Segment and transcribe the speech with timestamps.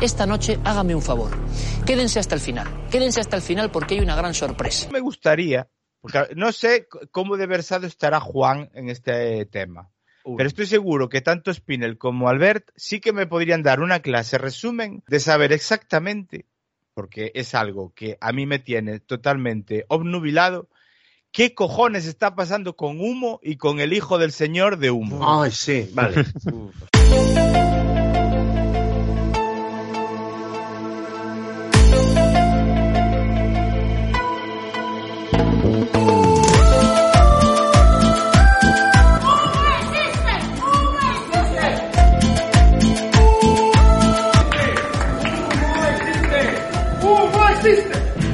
[0.00, 1.30] Esta noche hágame un favor.
[1.84, 2.66] Quédense hasta el final.
[2.90, 4.88] Quédense hasta el final porque hay una gran sorpresa.
[4.90, 5.68] Me gustaría,
[6.00, 9.90] porque no sé cómo de versado estará Juan en este tema.
[10.24, 14.38] Pero estoy seguro que tanto Spinel como Albert sí que me podrían dar una clase
[14.38, 16.46] resumen de saber exactamente,
[16.94, 20.68] porque es algo que a mí me tiene totalmente obnubilado,
[21.30, 25.42] qué cojones está pasando con Humo y con el hijo del señor de Humo.
[25.42, 26.24] Ay, sí, vale.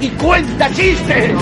[0.00, 1.32] ¡Y cuenta chistes!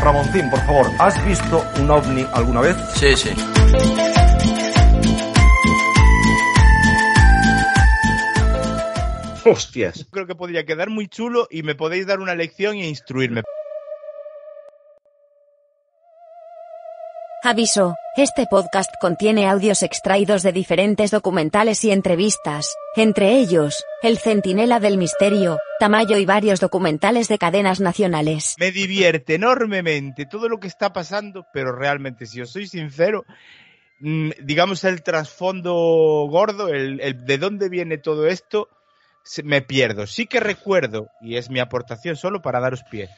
[0.00, 2.76] Ramoncín, por favor, ¿has visto un ovni alguna vez?
[2.94, 3.30] Sí, sí.
[9.44, 10.06] Hostias.
[10.10, 13.42] Creo que podría quedar muy chulo y me podéis dar una lección e instruirme.
[17.44, 24.78] Aviso, este podcast contiene audios extraídos de diferentes documentales y entrevistas, entre ellos, El Centinela
[24.78, 28.54] del Misterio, Tamayo y varios documentales de cadenas nacionales.
[28.60, 33.24] Me divierte enormemente todo lo que está pasando, pero realmente, si os soy sincero,
[33.98, 35.72] mm, digamos el trasfondo
[36.30, 38.68] gordo, el, el de dónde viene todo esto,
[39.42, 40.06] me pierdo.
[40.06, 43.08] Sí que recuerdo, y es mi aportación solo para daros pie,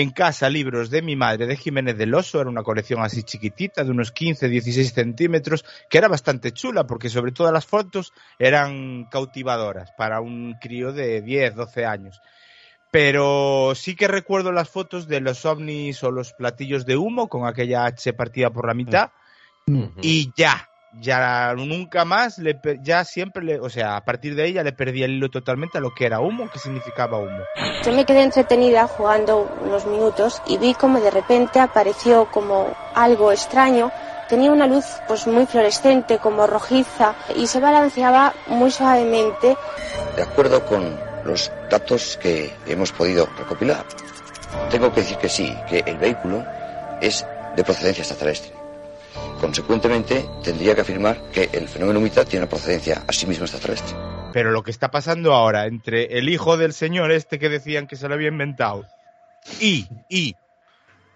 [0.00, 3.82] en casa libros de mi madre, de Jiménez del Oso, era una colección así chiquitita,
[3.82, 9.06] de unos 15, 16 centímetros, que era bastante chula, porque sobre todo las fotos eran
[9.06, 12.20] cautivadoras para un crío de 10, 12 años.
[12.92, 17.48] Pero sí que recuerdo las fotos de los ovnis o los platillos de humo con
[17.48, 19.10] aquella H partida por la mitad,
[20.00, 24.62] y ya, ya nunca más, le, ya siempre, le, o sea, a partir de ella
[24.62, 27.44] le perdí el hilo totalmente a lo que era humo, qué significaba humo.
[27.84, 33.32] Yo me quedé entretenida jugando unos minutos y vi como de repente apareció como algo
[33.32, 33.92] extraño.
[34.28, 39.56] Tenía una luz pues muy fluorescente, como rojiza, y se balanceaba muy suavemente.
[40.16, 43.84] De acuerdo con los datos que hemos podido recopilar,
[44.70, 46.44] tengo que decir que sí, que el vehículo
[47.00, 47.26] es
[47.56, 48.57] de procedencia extraterrestre.
[49.40, 53.96] Consecuentemente, tendría que afirmar que el fenómeno mitad tiene una procedencia a sí mismo extraterrestre.
[54.32, 57.96] Pero lo que está pasando ahora entre el hijo del señor este que decían que
[57.96, 58.86] se lo había inventado
[59.60, 60.36] y, y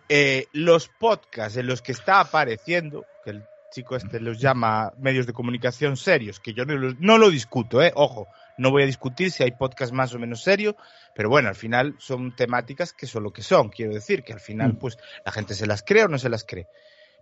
[0.08, 5.26] eh, los podcasts en los que está apareciendo, que el chico este los llama medios
[5.26, 8.28] de comunicación serios, que yo no lo, no lo discuto, eh, ojo,
[8.59, 10.74] no voy a discutir si hay podcasts más o menos serios,
[11.14, 14.41] pero bueno, al final son temáticas que son lo que son, quiero decir, que al
[14.41, 16.69] final pues la gente se las cree o no se las cree.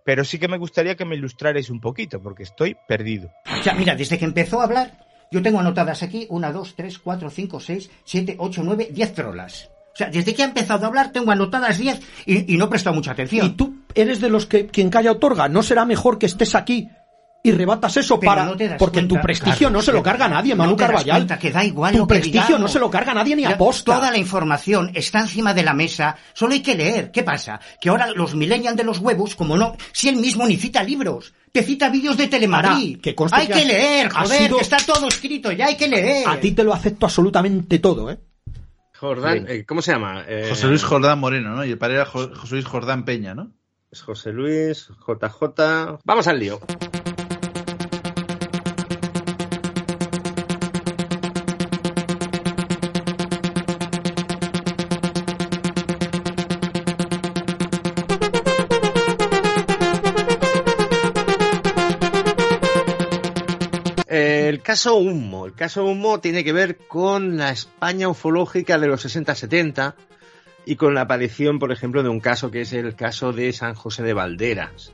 [0.03, 3.31] Pero sí que me gustaría que me ilustrarais un poquito, porque estoy perdido.
[3.59, 4.91] O sea, mira, desde que empezó a hablar,
[5.31, 9.69] yo tengo anotadas aquí una, dos, tres, cuatro, cinco, seis, siete, ocho, nueve, diez trolas.
[9.93, 12.69] O sea, desde que ha empezado a hablar tengo anotadas diez y, y no he
[12.69, 13.45] prestado mucha atención.
[13.45, 15.49] Y tú eres de los que quien calla otorga.
[15.49, 16.89] ¿No será mejor que estés aquí
[17.43, 19.91] y rebatas eso Pero para no te das porque cuenta, tu prestigio Carlos, no se
[19.91, 21.17] lo carga nadie, no Manu Carballal.
[21.17, 22.61] cuenta que da igual tu lo que prestigio digamos.
[22.61, 23.95] no se lo carga nadie ni aposta.
[23.95, 27.11] Toda la información está encima de la mesa, solo hay que leer.
[27.11, 27.59] ¿Qué pasa?
[27.81, 31.33] Que ahora los millennials de los huevos, como no, si él mismo ni cita libros,
[31.51, 32.97] te cita vídeos de Telemadrid.
[32.97, 36.27] Ahora, que hay que leer, joder, sido- que está todo escrito, ya hay que leer.
[36.27, 38.19] A ti te lo acepto absolutamente todo, ¿eh?
[38.97, 40.23] Jordán, eh, ¿cómo se llama?
[40.27, 41.65] Eh, José Luis Jordán Moreno, ¿no?
[41.65, 43.51] Y el padre era Jo- José Luis Jordán Peña, ¿no?
[43.91, 45.99] es José Luis, JJ.
[46.05, 46.61] Vamos al lío.
[64.61, 65.47] El caso Humo.
[65.47, 69.95] El caso Humo tiene que ver con la España ufológica de los 60-70
[70.67, 73.73] y con la aparición, por ejemplo, de un caso que es el caso de San
[73.73, 74.91] José de Valderas,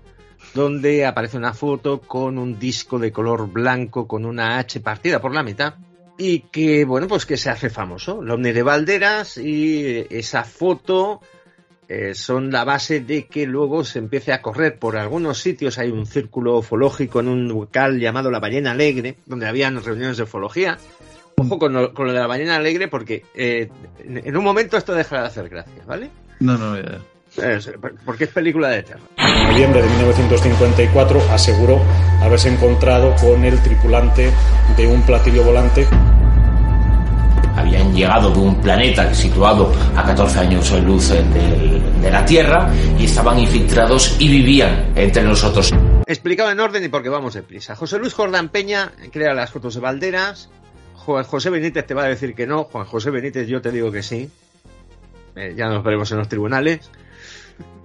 [0.53, 5.35] donde aparece una foto con un disco de color blanco con una H partida por
[5.35, 5.73] la mitad
[6.17, 8.21] y que, bueno, pues que se hace famoso.
[8.21, 11.19] El ovni de Valderas y esa foto
[11.89, 15.77] eh, son la base de que luego se empiece a correr por algunos sitios.
[15.77, 20.23] Hay un círculo ufológico en un local llamado La Ballena Alegre, donde habían reuniones de
[20.23, 20.77] ufología.
[21.39, 23.69] Ojo con lo, con lo de la ballena alegre, porque eh,
[24.03, 26.09] en un momento esto dejará de hacer gracia, ¿vale?
[26.39, 26.97] No, no, ya.
[28.03, 29.03] Porque es película de terror.
[29.17, 31.79] En noviembre de 1954 aseguró
[32.21, 34.31] haberse encontrado con el tripulante
[34.75, 35.85] de un platillo volante
[37.55, 42.71] habían llegado de un planeta situado a 14 años de luz del- de la Tierra
[42.97, 45.73] y estaban infiltrados y vivían entre nosotros.
[46.05, 47.75] Explicado en orden y porque vamos deprisa.
[47.75, 50.49] José Luis Jordán Peña crea las fotos de Valderas.
[50.95, 52.65] Juan José Benítez te va a decir que no.
[52.65, 54.29] Juan José Benítez yo te digo que sí.
[55.35, 56.89] Eh, ya nos veremos en los tribunales.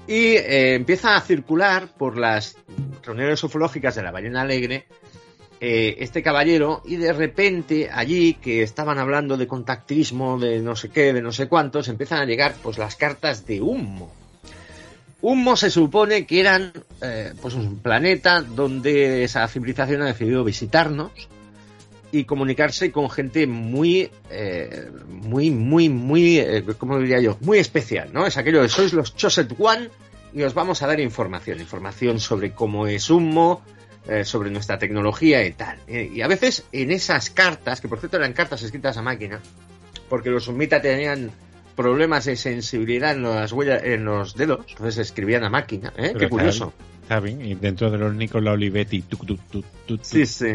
[0.06, 2.56] Y eh, empieza a circular por las
[3.04, 4.86] reuniones ufológicas de la Ballena Alegre
[5.64, 10.88] eh, este caballero y de repente allí que estaban hablando de contactismo, de no sé
[10.88, 14.12] qué, de no sé cuántos, empiezan a llegar pues las cartas de humo.
[15.20, 21.12] Humo se supone que eran eh, pues un planeta donde esa civilización ha decidido visitarnos
[22.10, 26.44] y comunicarse con gente muy, eh, muy, muy, muy,
[26.76, 27.38] ¿cómo diría yo?
[27.40, 28.26] Muy especial, ¿no?
[28.26, 29.90] Es aquello de sois los Choset One
[30.34, 33.62] y os vamos a dar información, información sobre cómo es humo,
[34.08, 35.78] eh, sobre nuestra tecnología y tal.
[35.86, 39.40] Eh, y a veces en esas cartas, que por cierto eran cartas escritas a máquina,
[40.08, 41.30] porque los sumita tenían
[41.76, 46.10] problemas de sensibilidad en las huellas, en los dedos, entonces escribían a máquina, ¿eh?
[46.12, 46.72] Pero Qué está- curioso.
[47.02, 49.02] Está bien, y dentro de los Nicola Olivetti.
[49.02, 50.00] tuc, tuc, tuc, tuc, tuc.
[50.02, 50.54] Sí, sí.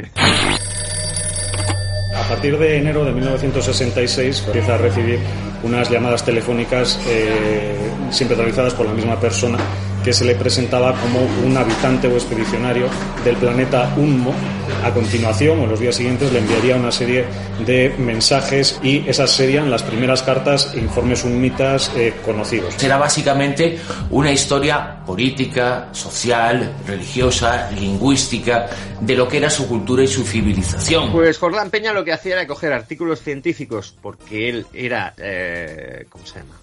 [2.16, 5.20] A partir de enero de 1966 empieza a recibir
[5.64, 7.76] unas llamadas telefónicas eh,
[8.12, 9.58] siempre realizadas por la misma persona
[10.08, 12.88] que se le presentaba como un habitante o expedicionario
[13.26, 14.34] del planeta Unmo.
[14.82, 17.26] A continuación, o en los días siguientes, le enviaría una serie
[17.66, 22.82] de mensajes y esas serían las primeras cartas e informes unmitas eh, conocidos.
[22.82, 28.70] Era básicamente una historia política, social, religiosa, lingüística,
[29.02, 31.12] de lo que era su cultura y su civilización.
[31.12, 36.26] Pues Jordán Peña lo que hacía era coger artículos científicos porque él era, eh, ¿cómo
[36.26, 36.56] se llama?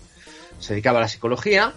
[0.59, 1.75] Se dedicaba a la psicología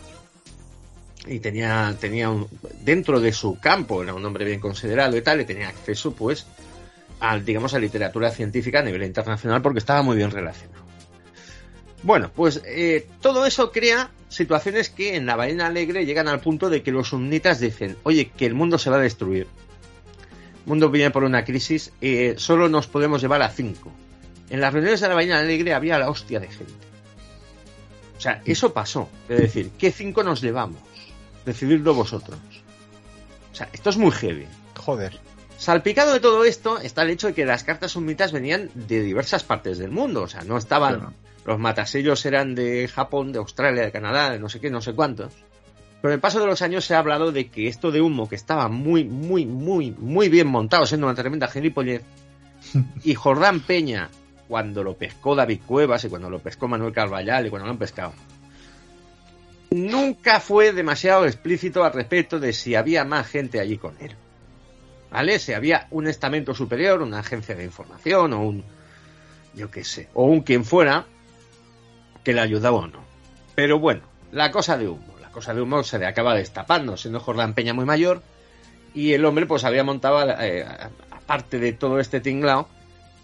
[1.29, 2.47] y tenía, tenía un,
[2.81, 6.45] dentro de su campo, era un hombre bien considerado y tal, y tenía acceso pues
[7.19, 10.85] a, digamos, a literatura científica a nivel internacional porque estaba muy bien relacionado.
[12.03, 16.69] Bueno, pues eh, todo eso crea situaciones que en la ballena alegre llegan al punto
[16.69, 19.47] de que los sumnitas dicen, oye, que el mundo se va a destruir.
[20.63, 23.91] El mundo viene por una crisis, eh, solo nos podemos llevar a cinco.
[24.49, 26.73] En las reuniones de la ballena alegre había la hostia de gente.
[28.17, 29.09] O sea, eso pasó.
[29.29, 30.81] Es decir, ¿qué cinco nos llevamos?
[31.47, 32.37] Decididlo vosotros.
[33.53, 34.45] O sea, esto es muy heavy.
[34.75, 35.17] Joder.
[35.57, 39.45] Salpicado de todo esto está el hecho de que las cartas sumitas venían de diversas
[39.45, 40.23] partes del mundo.
[40.23, 40.95] O sea, no estaban.
[40.95, 41.13] Claro.
[41.45, 44.93] Los matasellos eran de Japón, de Australia, de Canadá, de no sé qué, no sé
[44.93, 45.31] cuántos.
[46.01, 48.27] Pero en el paso de los años se ha hablado de que esto de humo,
[48.27, 52.03] que estaba muy, muy, muy, muy bien montado, siendo una tremenda gilipollez,
[53.05, 54.09] y Jordán Peña,
[54.49, 57.79] cuando lo pescó David Cuevas y cuando lo pescó Manuel Carvallal y cuando lo han
[57.79, 58.11] pescado,
[59.71, 64.15] nunca fue demasiado explícito al respecto de si había más gente allí con él.
[65.11, 65.39] ¿Vale?
[65.39, 68.63] Si había un estamento superior, una agencia de información o un,
[69.53, 71.05] yo qué sé, o un quien fuera
[72.23, 72.99] que le ayudaba o no.
[73.55, 77.19] Pero bueno, la cosa de humo, la cosa de humo se le acaba destapando, siendo
[77.19, 78.21] Jordán Peña muy mayor
[78.93, 80.65] y el hombre pues había montado, eh,
[81.11, 82.67] aparte de todo este tinglao,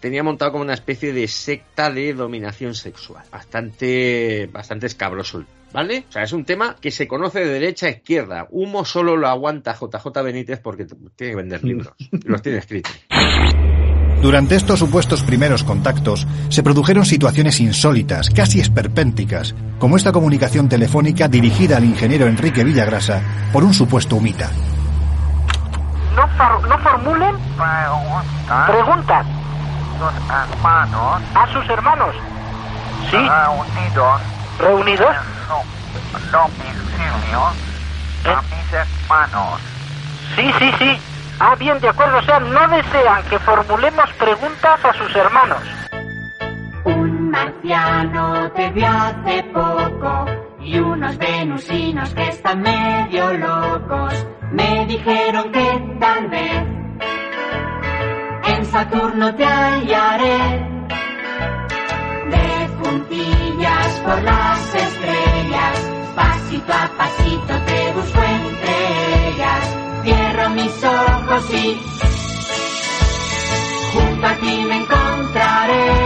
[0.00, 5.44] tenía montado como una especie de secta de dominación sexual, bastante, bastante escabroso,
[5.74, 6.06] ¿vale?
[6.08, 8.46] O sea, es un tema que se conoce de derecha a izquierda.
[8.50, 11.92] Humo solo lo aguanta JJ Benítez porque tiene que vender libros,
[12.24, 12.92] los tiene escritos.
[14.22, 21.28] Durante estos supuestos primeros contactos se produjeron situaciones insólitas, casi esperpénticas, como esta comunicación telefónica
[21.28, 23.20] dirigida al ingeniero Enrique Villagrasa
[23.52, 24.50] por un supuesto humita.
[26.16, 27.34] No, for- no formulen
[28.66, 29.26] preguntas
[30.30, 32.14] hermanos a sus hermanos.
[33.10, 33.16] Sí.
[33.18, 34.20] reunidos
[34.58, 35.16] ¿Reunidos?
[36.30, 37.44] domicilio
[38.24, 39.60] a mis hermanos.
[40.34, 40.98] Sí, sí, sí.
[41.38, 42.18] Ah, bien, de acuerdo.
[42.18, 45.58] O sea, no desean que formulemos preguntas a sus hermanos.
[46.84, 50.26] Un marciano te vio hace poco
[50.60, 56.62] y unos venusinos que están medio locos me dijeron que tal vez
[58.46, 60.73] en Saturno te hallaré
[62.84, 65.76] puntillas por las estrellas,
[66.14, 71.80] pasito a pasito te busco entre ellas, cierro mis ojos y
[73.92, 76.03] junto a ti me encontraré.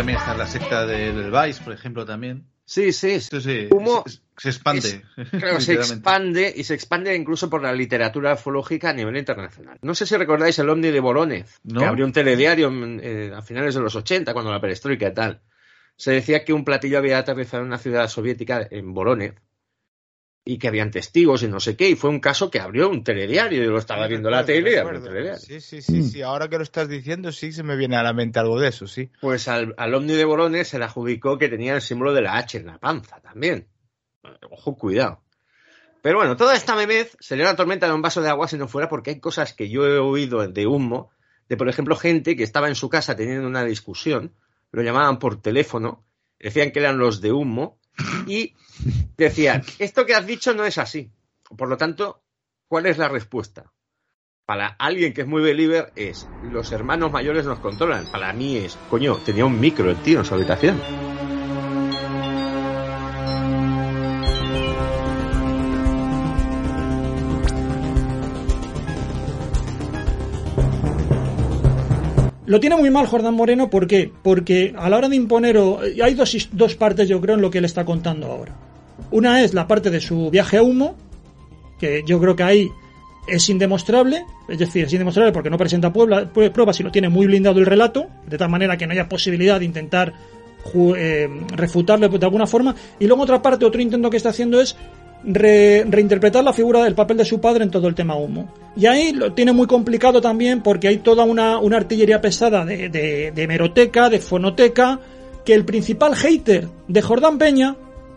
[0.00, 2.46] También está la secta de- del Vice, por ejemplo, también.
[2.64, 3.20] Sí, sí.
[3.20, 3.68] Sí, sí.
[3.70, 5.02] Humo se, se expande.
[5.16, 9.78] es- claro, se expande y se expande incluso por la literatura ufológica a nivel internacional.
[9.82, 11.80] No sé si recordáis el ovni de Voronezh, No.
[11.80, 12.70] que abrió un telediario
[13.02, 15.42] eh, a finales de los 80, cuando la perestroika y tal.
[15.96, 19.34] Se decía que un platillo había aterrizado en una ciudad soviética, en Voronezh,
[20.44, 23.04] y que habían testigos y no sé qué, y fue un caso que abrió un
[23.04, 23.62] telediario.
[23.62, 25.38] Yo lo estaba viendo en la tele y abrió un telediario.
[25.38, 26.22] Sí, sí, sí, sí.
[26.22, 28.86] Ahora que lo estás diciendo, sí se me viene a la mente algo de eso,
[28.86, 29.10] sí.
[29.20, 32.36] Pues al, al ovni de Borones se le adjudicó que tenía el símbolo de la
[32.36, 33.68] H en la panza también.
[34.50, 35.22] Ojo, cuidado.
[36.02, 38.68] Pero bueno, toda esta memez sería una tormenta de un vaso de agua si no
[38.68, 41.10] fuera porque hay cosas que yo he oído de humo,
[41.48, 44.34] de por ejemplo gente que estaba en su casa teniendo una discusión,
[44.72, 46.04] lo llamaban por teléfono,
[46.38, 47.79] decían que eran los de humo
[48.26, 48.54] y
[49.16, 51.10] decían, esto que has dicho no es así.
[51.56, 52.22] Por lo tanto,
[52.68, 53.72] ¿cuál es la respuesta?
[54.46, 58.06] Para alguien que es muy believer es, los hermanos mayores nos controlan.
[58.10, 60.80] Para mí es, coño, tenía un micro el tío en su habitación.
[72.50, 74.10] Lo tiene muy mal Jordán Moreno, ¿por qué?
[74.24, 77.48] Porque a la hora de imponer, o- hay dos, dos partes yo creo en lo
[77.48, 78.56] que él está contando ahora.
[79.12, 80.96] Una es la parte de su viaje a humo,
[81.78, 82.68] que yo creo que ahí
[83.28, 87.08] es indemostrable, es decir, es indemostrable porque no presenta puebla- pue- pruebas y lo tiene
[87.08, 90.12] muy blindado el relato, de tal manera que no haya posibilidad de intentar
[90.96, 92.74] eh, refutarle de alguna forma.
[92.98, 94.76] Y luego otra parte, otro intento que está haciendo es
[95.24, 98.52] re- reinterpretar la figura del papel de su padre en todo el tema humo.
[98.76, 103.32] Y ahí lo tiene muy complicado también porque hay toda una, artillería pesada de, de,
[103.32, 105.00] de hemeroteca, de fonoteca,
[105.44, 107.76] que el principal hater de Jordán Peña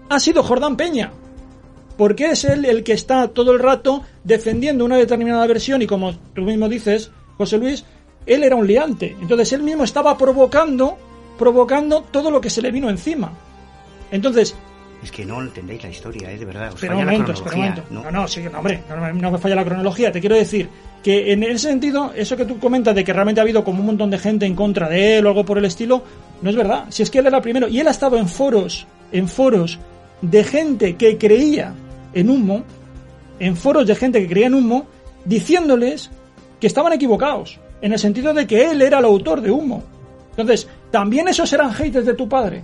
[0.09, 1.11] ha sido Jordán Peña.
[1.97, 6.13] Porque es él el que está todo el rato defendiendo una determinada versión y como
[6.33, 7.85] tú mismo dices, José Luis,
[8.25, 9.15] él era un liante.
[9.21, 10.97] Entonces él mismo estaba provocando,
[11.37, 13.33] provocando todo lo que se le vino encima.
[14.11, 14.55] Entonces,
[15.03, 16.37] Es que no entendéis la historia, ¿eh?
[16.37, 16.71] De verdad.
[16.73, 17.11] Os falla la
[17.43, 17.69] cronología.
[17.69, 17.83] momento.
[17.89, 20.11] No, no, sí, no, hombre, no, me- no me falla la cronología.
[20.11, 20.69] Te quiero decir
[21.03, 23.85] que en ese sentido, eso que tú comentas de que realmente ha habido como un
[23.87, 26.03] montón de gente en contra de él o algo por el estilo,
[26.41, 26.85] no es verdad.
[26.89, 29.77] Si es que él era el primero y él ha estado en foros, en foros
[30.21, 31.73] de gente que creía
[32.13, 32.63] en humo,
[33.39, 34.85] en foros de gente que creía en humo,
[35.25, 36.09] diciéndoles
[36.61, 39.83] que estaban equivocados, en el sentido de que él era el autor de humo.
[40.31, 42.63] Entonces, también esos eran haters de tu padre,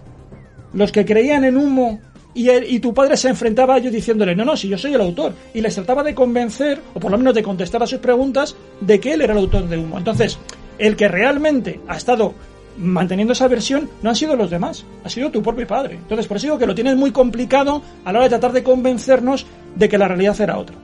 [0.74, 2.00] los que creían en humo
[2.33, 4.93] y, él- y tu padre se enfrentaba a ellos diciéndole, no, no, si yo soy
[4.93, 5.33] el autor.
[5.53, 9.00] Y les trataba de convencer, o por lo menos de contestar a sus preguntas, de
[9.00, 9.98] que él era el autor de humo.
[9.98, 10.38] Entonces,
[10.77, 12.33] el que realmente ha estado
[12.77, 15.95] manteniendo esa versión no han sido los demás, ha sido tu propio padre.
[15.95, 18.63] Entonces, por eso digo que lo tienes muy complicado a la hora de tratar de
[18.63, 19.45] convencernos
[19.75, 20.75] de que la realidad era otra.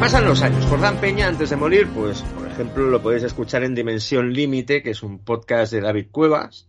[0.00, 0.64] Pasan los años.
[0.66, 2.22] Jordán Peña, antes de morir, pues,
[2.56, 6.66] ejemplo, lo podéis escuchar en Dimensión Límite, que es un podcast de David Cuevas.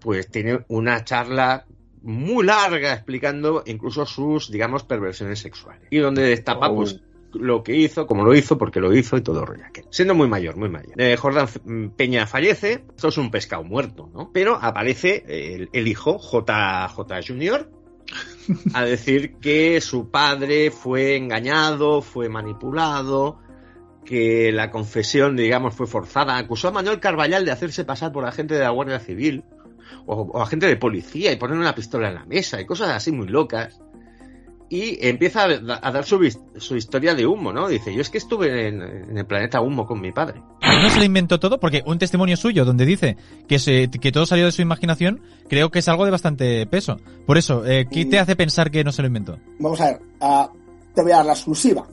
[0.00, 1.66] Pues tiene una charla
[2.00, 5.86] muy larga explicando incluso sus, digamos, perversiones sexuales.
[5.90, 6.76] Y donde destapa, Oh.
[6.76, 7.00] pues,
[7.34, 9.64] lo que hizo, cómo lo hizo, por qué lo hizo y todo rollo.
[9.90, 10.94] Siendo muy mayor, muy mayor.
[11.00, 14.30] Eh, Jordán mm, Peña fallece, esto es un pescado muerto, ¿no?
[14.32, 17.70] Pero aparece el, el hijo, JJ Junior,
[18.74, 23.38] a decir que su padre fue engañado, fue manipulado,
[24.04, 26.36] que la confesión, digamos, fue forzada.
[26.36, 29.44] Acusó a Manuel Carballal de hacerse pasar por agente de la Guardia Civil
[30.06, 33.12] o, o agente de policía y poner una pistola en la mesa y cosas así
[33.12, 33.80] muy locas.
[34.68, 36.18] Y empieza a, a dar su,
[36.56, 37.68] su historia de humo, ¿no?
[37.68, 40.40] Dice, yo es que estuve en, en el planeta humo con mi padre.
[40.62, 41.60] ¿No se lo inventó todo?
[41.60, 45.70] Porque un testimonio suyo donde dice que, se, que todo salió de su imaginación, creo
[45.70, 46.96] que es algo de bastante peso.
[47.26, 49.38] Por eso, eh, ¿qué te hace pensar que no se lo inventó?
[49.58, 50.50] Vamos a ver, ah,
[50.94, 51.86] te voy a dar la exclusiva.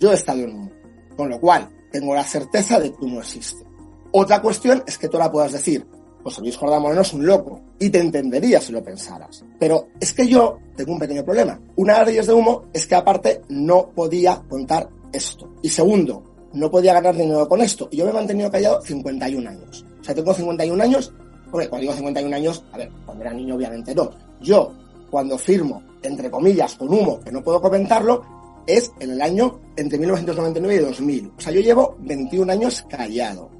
[0.00, 0.72] Yo he estado en humo,
[1.16, 3.64] con lo cual tengo la certeza de que humo existe.
[4.12, 5.86] Otra cuestión es que tú la puedas decir,
[6.22, 9.44] José Luis Jordán Moreno es un loco, y te entendería si lo pensaras.
[9.58, 11.60] Pero es que yo tengo un pequeño problema.
[11.76, 15.54] Una de ellas de humo es que aparte no podía contar esto.
[15.62, 16.22] Y segundo,
[16.54, 17.88] no podía ganar dinero con esto.
[17.90, 19.84] Y yo me he mantenido callado 51 años.
[20.00, 21.12] O sea, tengo 51 años,
[21.50, 24.10] porque cuando digo 51 años, a ver, cuando era niño obviamente no.
[24.40, 24.72] Yo,
[25.10, 28.24] cuando firmo, entre comillas, con humo, que no puedo comentarlo,
[28.66, 31.32] es en el año entre 1999 y 2000.
[31.36, 33.50] O sea, yo llevo 21 años callado.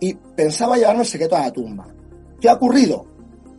[0.00, 1.86] Y pensaba llevarme el secreto a la tumba.
[2.40, 3.06] ¿Qué ha ocurrido?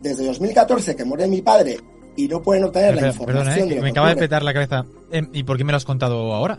[0.00, 1.78] Desde 2014 que muere mi padre
[2.16, 4.42] y no pueden obtener la información perdona, eh, de lo me que acaba de petar
[4.42, 4.84] la cabeza.
[5.10, 6.58] Em, ¿Y por qué me lo has contado ahora?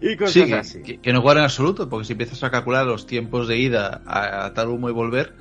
[0.00, 0.82] y cosas Sí, que, así.
[0.82, 4.02] que- que no cuadra en absoluto, porque si empiezas a calcular los tiempos de ida
[4.06, 5.34] a, a tal humo y volver,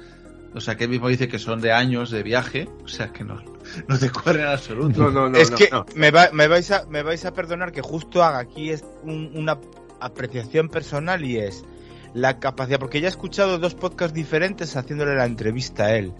[0.54, 3.24] o sea, que él mismo dice que son de años de viaje, o sea, que
[3.24, 3.42] no,
[3.88, 5.04] no te cuadra en absoluto.
[5.04, 5.38] No, no, no.
[5.38, 5.86] es no, que no.
[5.96, 9.32] Me, va- me vais a, me vais a perdonar que justo haga aquí es un-
[9.36, 9.58] una
[10.00, 11.64] apreciación personal y es
[12.14, 16.14] la capacidad, porque ya he escuchado dos podcasts diferentes haciéndole la entrevista a él.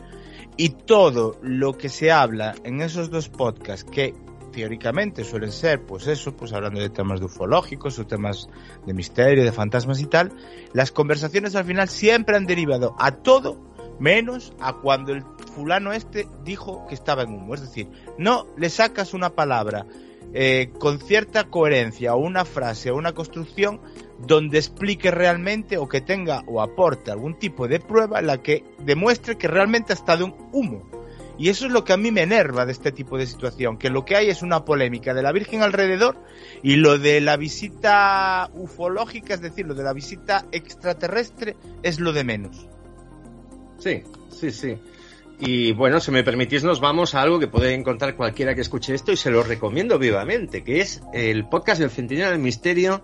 [0.58, 4.14] Y todo lo que se habla en esos dos podcasts, que
[4.52, 8.50] teóricamente suelen ser, pues eso, pues hablando de temas de ufológicos o temas
[8.86, 10.32] de misterio, de fantasmas y tal,
[10.74, 16.28] las conversaciones al final siempre han derivado a todo menos a cuando el fulano este
[16.44, 17.54] dijo que estaba en humo.
[17.54, 19.86] Es decir, no le sacas una palabra
[20.34, 23.82] eh, con cierta coherencia o una frase o una construcción
[24.20, 28.64] donde explique realmente o que tenga o aporte algún tipo de prueba en la que
[28.80, 30.99] demuestre que realmente ha estado en humo.
[31.40, 33.90] Y eso es lo que a mí me enerva de este tipo de situación, que
[33.90, 36.18] lo que hay es una polémica de la Virgen alrededor
[36.62, 42.12] y lo de la visita ufológica, es decir, lo de la visita extraterrestre es lo
[42.12, 42.68] de menos.
[43.78, 44.78] Sí, sí, sí.
[45.40, 48.94] Y bueno, si me permitís, nos vamos a algo que puede encontrar cualquiera que escuche
[48.94, 53.02] esto y se lo recomiendo vivamente, que es el podcast del Centinela del Misterio,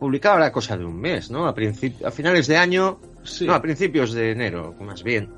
[0.00, 1.46] publicado ahora cosa de un mes, ¿no?
[1.46, 3.00] A, a finales de año,
[3.42, 5.28] no, a principios de enero, más bien.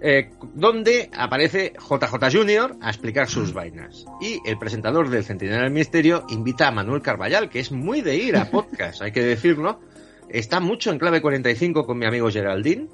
[0.00, 2.76] Eh, donde aparece JJ Jr.
[2.80, 4.04] a explicar sus vainas.
[4.20, 8.16] Y el presentador del Centinela del Misterio invita a Manuel Carballal, que es muy de
[8.16, 9.80] ir a podcast, hay que decirlo.
[10.28, 12.86] Está mucho en clave 45 con mi amigo Geraldine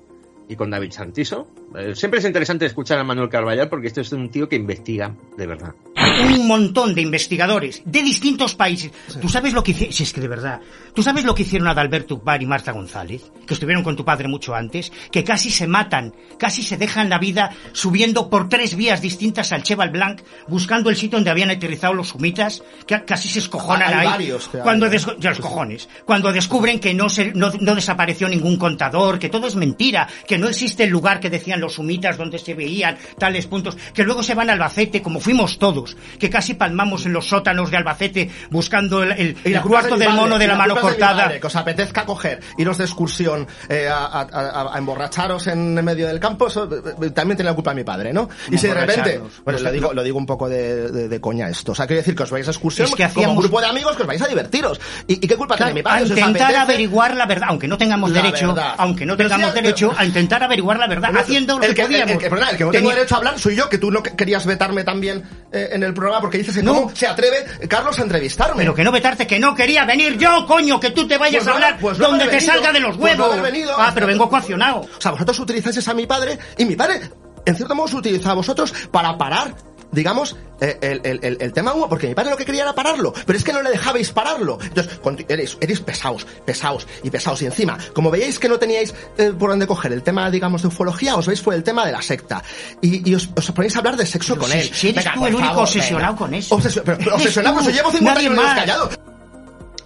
[0.48, 1.48] y con David Santiso.
[1.76, 5.14] Eh, siempre es interesante escuchar a Manuel Carballal porque este es un tío que investiga
[5.36, 5.74] de verdad.
[6.22, 8.92] Un montón de investigadores de distintos países.
[9.20, 9.92] ¿Tú sabes lo que hicieron?
[9.92, 10.60] Si es que de verdad.
[10.94, 13.22] ¿Tú sabes lo que hicieron Adalberto Ukbar y Marta González?
[13.46, 14.92] Que estuvieron con tu padre mucho antes.
[15.10, 19.62] Que casi se matan, casi se dejan la vida subiendo por tres vías distintas al
[19.62, 22.62] Cheval Blanc, buscando el sitio donde habían aterrizado los sumitas.
[22.86, 24.06] Que casi se escojonan Hay ahí.
[24.06, 25.00] varios que hay, cuando ¿eh?
[25.20, 25.88] los cojones.
[26.04, 30.38] Cuando descubren que no, se, no, no desapareció ningún contador, que todo es mentira, que
[30.38, 34.22] no existe el lugar que decían los sumitas donde se veían tales puntos, que luego
[34.22, 38.30] se van a Albacete, como fuimos todos, que casi palmamos en los sótanos de Albacete
[38.50, 41.40] buscando el, el- el cuarto del mono de la mano de cortada.
[41.40, 46.20] que os apetezca coger, iros de excursión eh, a, a- a- emborracharos en medio del
[46.20, 46.68] campo, eso
[47.02, 48.28] eh, también tiene la culpa mi padre, ¿no?
[48.50, 49.72] Y si de repente, bueno, Pues lo no.
[49.72, 52.22] digo, lo digo un poco de, de- de coña esto, o sea, quiero decir que
[52.22, 54.26] os vais a excursión Es que como hacíamos- grupo de amigos que os vais a
[54.28, 54.80] divertiros.
[55.06, 56.04] ¿Y, y qué culpa Claro, tiene mi padre?
[56.04, 58.74] a intentar apetece- averiguar la verdad, aunque no tengamos La derecho, verdad.
[58.78, 61.82] aunque no tengamos derecho, pero- a intentar averiguar la verdad, haciendo lo el que, que,
[61.82, 62.22] el- podíamos.
[62.24, 64.14] el perdona, el que no tengo derecho a hablar soy yo, que tú no que-
[64.16, 66.74] querías vetarme también eh, en el programa porque dices que No.
[66.74, 68.56] cómo se atreve Carlos a entrevistarme.
[68.58, 71.46] Pero que no vetarte, que no quería venir yo, coño, que tú te vayas Pues
[71.46, 73.42] a no, hablar pues no donde te venido, salga de los pues no huevos.
[73.42, 73.74] venido.
[73.78, 74.80] ah, pero vengo coaccionado.
[74.80, 77.00] O sea, vosotros utilizáis a mi padre y mi padre,
[77.46, 79.54] en cierto modo, os utiliza a vosotros para parar,
[79.94, 82.74] digamos, eh, el, el- el- el tema humo, porque mi padre lo que quería era
[82.74, 84.58] pararlo, pero es que no le dejabais pararlo.
[84.62, 87.40] Entonces, eres, eres pesados, pesados y pesados.
[87.42, 90.68] Y encima, como veíais que no teníais eh, por dónde coger el tema, digamos, de
[90.68, 92.42] ufología, os veis fue el tema de la secta.
[92.80, 94.70] Y, y os, os ponéis a hablar de sexo Pero con si- él.
[94.74, 96.18] si eres tú por el único favor, obsesionado venga.
[96.18, 96.56] con eso.
[96.58, 98.54] Obsesio- pero- pero obsesionado, tú, pues yo llevo 50 nadie años más.
[98.58, 98.90] callado.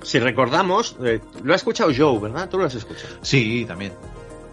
[0.03, 2.49] Si recordamos, eh, lo ha escuchado Joe, ¿verdad?
[2.49, 3.17] Tú lo has escuchado.
[3.23, 3.93] Sí, también.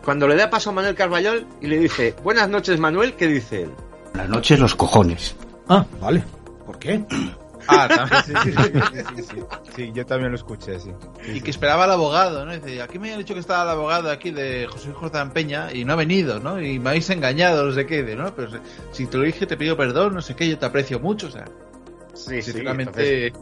[0.04, 3.64] Cuando le da paso a Manuel Carballal y le dice, buenas noches Manuel, ¿qué dice
[3.64, 3.72] él?
[4.16, 5.36] Las noches los cojones.
[5.68, 6.24] Ah, vale.
[6.66, 7.04] ¿Por qué?
[7.68, 9.44] Ah, también, sí, sí, sí, sí, sí, sí.
[9.76, 10.92] Sí, yo también lo escuché, sí.
[11.24, 11.42] Sí, Y sí.
[11.42, 12.54] que esperaba al abogado, ¿no?
[12.54, 15.84] Dice, aquí me han dicho que estaba el abogado aquí de José Jordán Peña y
[15.84, 16.62] no ha venido, ¿no?
[16.62, 18.36] Y me habéis engañado, no sé qué, ¿no?
[18.36, 18.52] Pero
[18.92, 21.32] si te lo dije, te pido perdón, no sé qué, yo te aprecio mucho, o
[21.32, 21.46] sea.
[22.14, 23.34] Sí, sí, sinceramente.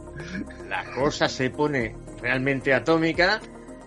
[0.70, 3.42] la cosa se pone realmente atómica.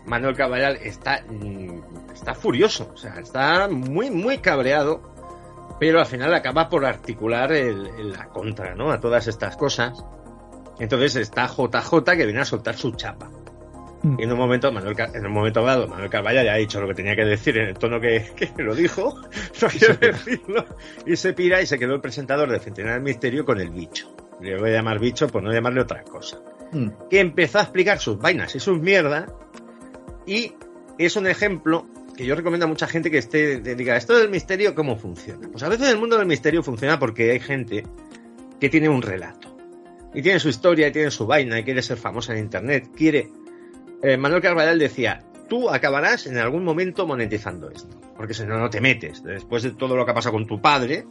[0.06, 5.02] Manuel Caballal está, mm, está furioso, o sea, está muy, muy cabreado,
[5.80, 8.92] pero al final acaba por articular el, el- la contra, ¿no?
[8.92, 10.04] A todas estas cosas.
[10.80, 13.30] Entonces está JJ que viene a soltar su chapa.
[14.20, 16.88] Y en un momento, Manuel, en un momento dado, Manuel Carvalla ya ha dicho lo
[16.88, 19.16] que tenía que decir en el tono que, que lo dijo,
[19.62, 20.66] no quiero decirlo,
[21.06, 24.16] y se pira y se quedó el presentador de Centenar del Misterio con el bicho.
[24.40, 26.38] Le voy a llamar bicho por no llamarle otra cosa.
[27.10, 29.32] Que empezó a explicar sus vainas y sus mierdas,
[30.28, 30.54] y
[31.00, 31.86] es un ejemplo
[32.18, 35.48] que yo recomiendo a mucha gente que esté, diga, esto del misterio, ¿cómo funciona?
[35.50, 37.86] Pues a veces el mundo del misterio funciona porque hay gente
[38.60, 39.56] que tiene un relato.
[40.14, 43.30] Y tiene su historia, y tiene su vaina, y quiere ser famosa en internet, quiere
[44.02, 48.70] eh, Manuel Carvajal decía, tú acabarás en algún momento monetizando esto, porque si no, no
[48.70, 49.24] te metes.
[49.24, 51.06] Después de todo lo que ha pasado con tu padre,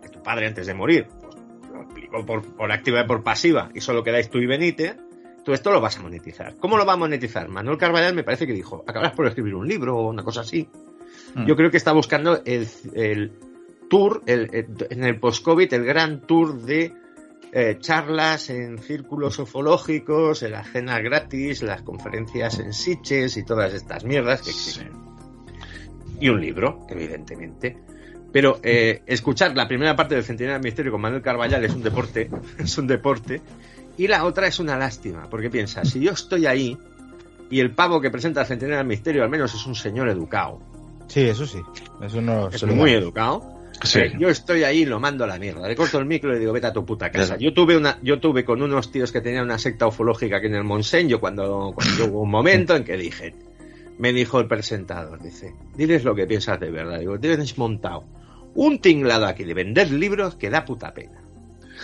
[0.00, 1.36] que tu padre antes de morir, pues,
[1.72, 4.96] lo explicó por, por activa y por pasiva, y solo quedáis tú y Benítez,
[5.44, 6.56] tú esto lo vas a monetizar.
[6.56, 7.48] ¿Cómo lo va a monetizar?
[7.48, 10.68] Manuel Carvajal me parece que dijo, acabarás por escribir un libro o una cosa así.
[11.34, 11.46] Mm.
[11.46, 13.32] Yo creo que está buscando el, el
[13.90, 16.92] tour, el, el- en el post-COVID, el gran tour de
[17.52, 23.74] eh, charlas en círculos ufológicos, en las cenas gratis, las conferencias en Sitges y todas
[23.74, 24.90] estas mierdas que existen.
[26.20, 27.76] Y un libro, evidentemente.
[28.32, 31.82] Pero eh, escuchar la primera parte del Centinela del Misterio con Manuel Carballal es un
[31.82, 33.42] deporte, es un deporte,
[33.98, 36.76] y la otra es una lástima, porque piensa, si yo estoy ahí
[37.50, 40.60] y el pavo que presenta el Centinela del Misterio al menos es un señor educado,
[41.08, 41.58] Sí, eso sí.
[42.02, 42.98] Eso no es muy da.
[42.98, 43.60] educado.
[43.82, 43.98] Sí.
[43.98, 45.68] Eh, Yo estoy ahí y lo mando a la mierda.
[45.68, 47.36] Le corto el micro y le digo, vete a tu puta casa.
[47.36, 50.54] Yo tuve una, yo tuve con unos tíos que tenían una secta ufológica aquí en
[50.54, 53.34] el Monsen, yo cuando, cuando hubo un momento en que dije,
[53.98, 56.98] me dijo el presentador, dice, diles lo que piensas de verdad.
[57.00, 58.04] Digo, tienes montado
[58.54, 61.21] un tinglado aquí de vender libros que da puta pena.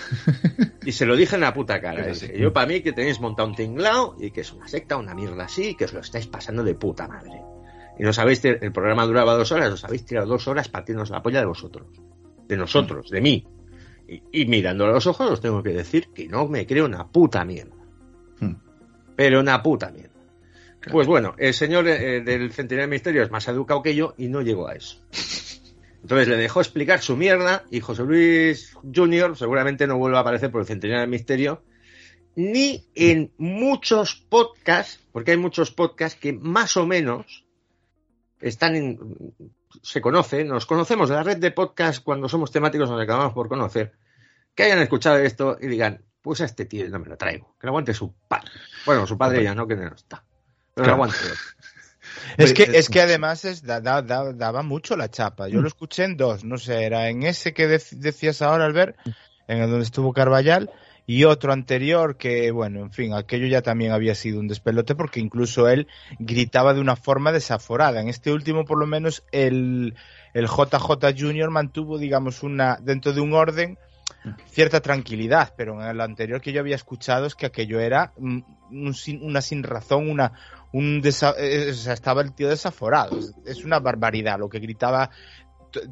[0.85, 2.07] Y se lo dije en la puta cara.
[2.07, 5.15] Dije, yo para mí que tenéis montado un tinglado y que es una secta, una
[5.15, 7.43] mierda así, y que os lo estáis pasando de puta madre.
[7.99, 11.23] Y nos habéis, el programa duraba dos horas, os habéis tirado dos horas partiéndonos la
[11.23, 11.89] polla de vosotros.
[12.47, 13.47] De nosotros, de mí.
[14.07, 17.07] Y, y mirándolo a los ojos os tengo que decir que no me creo una
[17.09, 17.77] puta mierda.
[19.17, 20.19] Pero una puta mierda.
[20.91, 24.29] Pues bueno, el señor eh, del Centenario del Misterio es más educado que yo y
[24.29, 25.03] no llegó a eso.
[26.03, 29.37] Entonces le dejó explicar su mierda y José Luis Jr.
[29.37, 31.63] seguramente no vuelva a aparecer por el Centenario del Misterio
[32.37, 37.45] ni en muchos podcasts, porque hay muchos podcasts que más o menos
[38.41, 39.01] están en,
[39.83, 43.49] se conocen, nos conocemos de la red de podcasts cuando somos temáticos nos acabamos por
[43.49, 43.93] conocer,
[44.55, 47.67] que hayan escuchado esto y digan, pues a este tío no me lo traigo, que
[47.67, 48.53] lo aguante su padre.
[48.87, 50.25] Bueno, su padre ya no, que no está.
[50.75, 50.89] Pero Claro.
[50.91, 51.17] lo aguante.
[52.37, 55.49] Es que, es que además es, da- da- da- daba mucho la chapa.
[55.49, 58.97] Yo lo escuché en dos, no sé, era en ese que dec- decías ahora, Albert,
[59.49, 60.71] en el donde estuvo Carballal,
[61.07, 65.21] y otro anterior que, bueno, en fin, aquello ya también había sido un despelote porque
[65.21, 65.87] incluso él
[66.19, 68.01] gritaba de una forma desaforada.
[68.03, 69.95] En este último, por lo menos, el,
[70.35, 73.79] el JJ Junior mantuvo, digamos, una, dentro de un orden,
[74.51, 78.39] cierta tranquilidad, pero en el anterior que yo había escuchado es que aquello era mm,
[78.71, 80.33] un una sin razón, una
[80.73, 83.19] un desa- eh, o sea, estaba el tío desaforado.
[83.45, 85.11] Es, una barbaridad lo que gritaba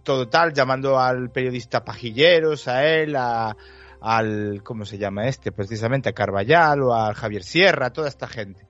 [0.03, 3.57] todo tal, llamando al periodista pajilleros, a él, a,
[4.01, 5.53] al, ¿cómo se llama este?
[5.53, 8.67] Precisamente a Carballal o a Javier Sierra, toda esta gente.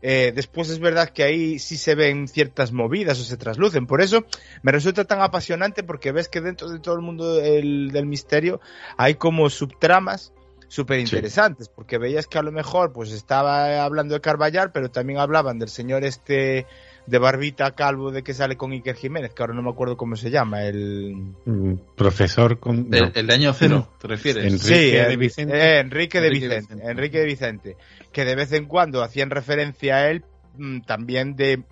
[0.00, 3.86] Eh, después es verdad que ahí sí se ven ciertas movidas o se traslucen.
[3.86, 4.24] Por eso
[4.62, 8.60] me resulta tan apasionante porque ves que dentro de todo el mundo del, del misterio
[8.96, 10.32] hay como subtramas
[10.68, 11.68] súper interesantes.
[11.68, 15.68] Porque veías que a lo mejor pues estaba hablando de Carballal, pero también hablaban del
[15.68, 16.66] señor este
[17.06, 20.14] de barbita calvo de que sale con Iker Jiménez, que ahora no me acuerdo cómo
[20.14, 20.64] se llama.
[20.66, 21.14] El...
[21.46, 22.92] Mm, Profesor con.
[22.92, 23.10] El, no.
[23.14, 24.44] el de año cero, ¿te refieres?
[24.44, 25.56] Enrique Sí, de en- Vicente.
[25.56, 26.90] eh, Enrique de Enrique de Vicente, Vicente.
[26.92, 27.76] Enrique de Vicente,
[28.12, 30.22] que de vez en cuando hacían referencia a él
[30.58, 31.62] mm, también de,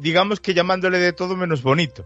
[0.00, 2.04] digamos que llamándole de todo menos bonito.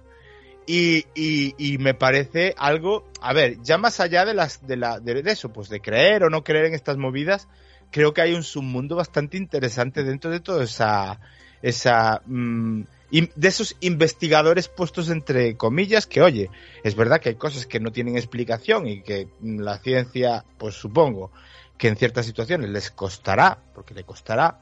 [0.66, 5.00] Y, y, y me parece algo, a ver, ya más allá de las de, la,
[5.00, 7.48] de, de eso, pues de creer o no creer en estas movidas,
[7.90, 11.20] creo que hay un submundo bastante interesante dentro de toda esa,
[11.62, 16.48] esa mm, de esos investigadores puestos entre comillas que oye
[16.82, 21.30] es verdad que hay cosas que no tienen explicación y que la ciencia pues supongo
[21.76, 24.60] que en ciertas situaciones les costará porque le costará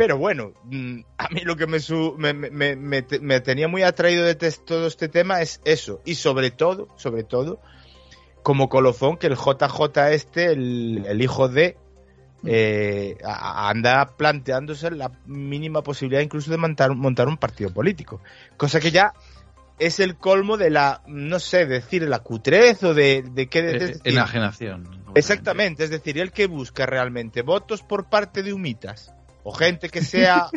[0.00, 3.40] pero bueno mm, a mí lo que me, su- me, me- me- me te- me
[3.40, 7.60] tenía muy atraído de todo este tema es eso y sobre todo sobre todo
[8.42, 11.76] como colofón que el JJ este el, el hijo de
[12.46, 18.22] eh, anda planteándose la mínima posibilidad incluso de montar, montar un partido político.
[18.56, 19.12] Cosa que ya
[19.78, 23.58] es el colmo de la, no sé, decir la cutrez o de, de qué...
[23.58, 25.04] Eh, es decir, Enajenación.
[25.14, 30.02] Exactamente, es decir, el que busca realmente votos por parte de humitas o gente que
[30.02, 30.48] sea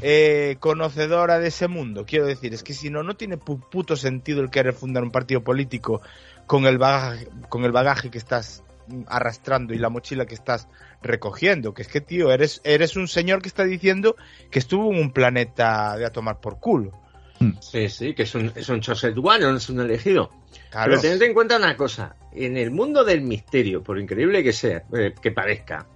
[0.00, 2.04] eh, conocedora de ese mundo.
[2.06, 5.10] Quiero decir, es que si no, no tiene pu- puto sentido el querer fundar un
[5.10, 6.00] partido político
[6.46, 10.68] con el bagaje, con el bagaje que estás mm, arrastrando y la mochila que estás
[11.02, 11.74] recogiendo.
[11.74, 14.16] Que es que, tío, eres, eres un señor que está diciendo
[14.50, 16.92] que estuvo en un planeta de a tomar por culo.
[17.60, 20.30] Sí, sí, que es un, es un choset one, no es un elegido.
[20.70, 20.90] Claro.
[20.90, 24.84] Pero tened en cuenta una cosa, en el mundo del misterio, por increíble que sea,
[24.96, 25.86] eh, que parezca,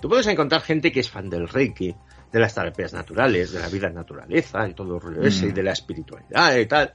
[0.00, 1.94] tú puedes encontrar gente que es fan del Reiki,
[2.32, 5.48] de las terapias naturales, de la vida en naturaleza y todo el rollo ese, Mm.
[5.48, 6.92] y de la espiritualidad y tal.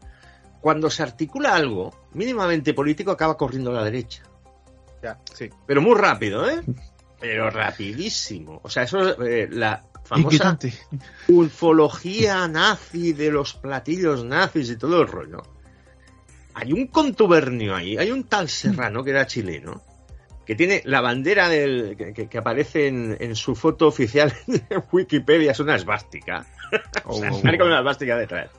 [0.62, 4.24] Cuando se articula algo mínimamente político, acaba corriendo a la derecha.
[5.04, 5.50] Ya, sí.
[5.68, 6.62] Pero muy rápido, ¿eh?
[7.20, 8.60] Pero rapidísimo.
[8.64, 10.74] O sea, eso eh, la famosa Inquietante.
[11.28, 15.44] ufología nazi de los platillos nazis y todo el rollo.
[16.54, 19.82] Hay un contubernio ahí, hay un tal Serrano que era chileno,
[20.46, 25.60] que tiene la bandera del, que, aparece en, en su foto oficial de Wikipedia, es
[25.60, 26.46] una esvástica.
[27.06, 28.52] o sea, sale con una esvástica detrás.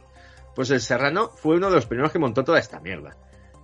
[0.55, 3.17] Pues el Serrano fue uno de los primeros que montó toda esta mierda.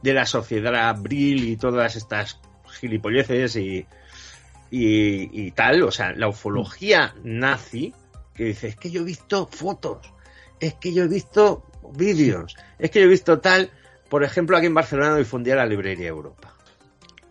[0.02, 2.40] De la sociedad abril y todas estas
[2.80, 3.86] gilipolleces y,
[4.70, 7.94] y, y tal, o sea, la ufología nazi,
[8.34, 10.12] que dice, es que yo he visto fotos,
[10.60, 13.70] es que yo he visto vídeos, es que yo he visto tal,
[14.08, 16.51] Por ejemplo, aquí en Barcelona difundía la librería Europa.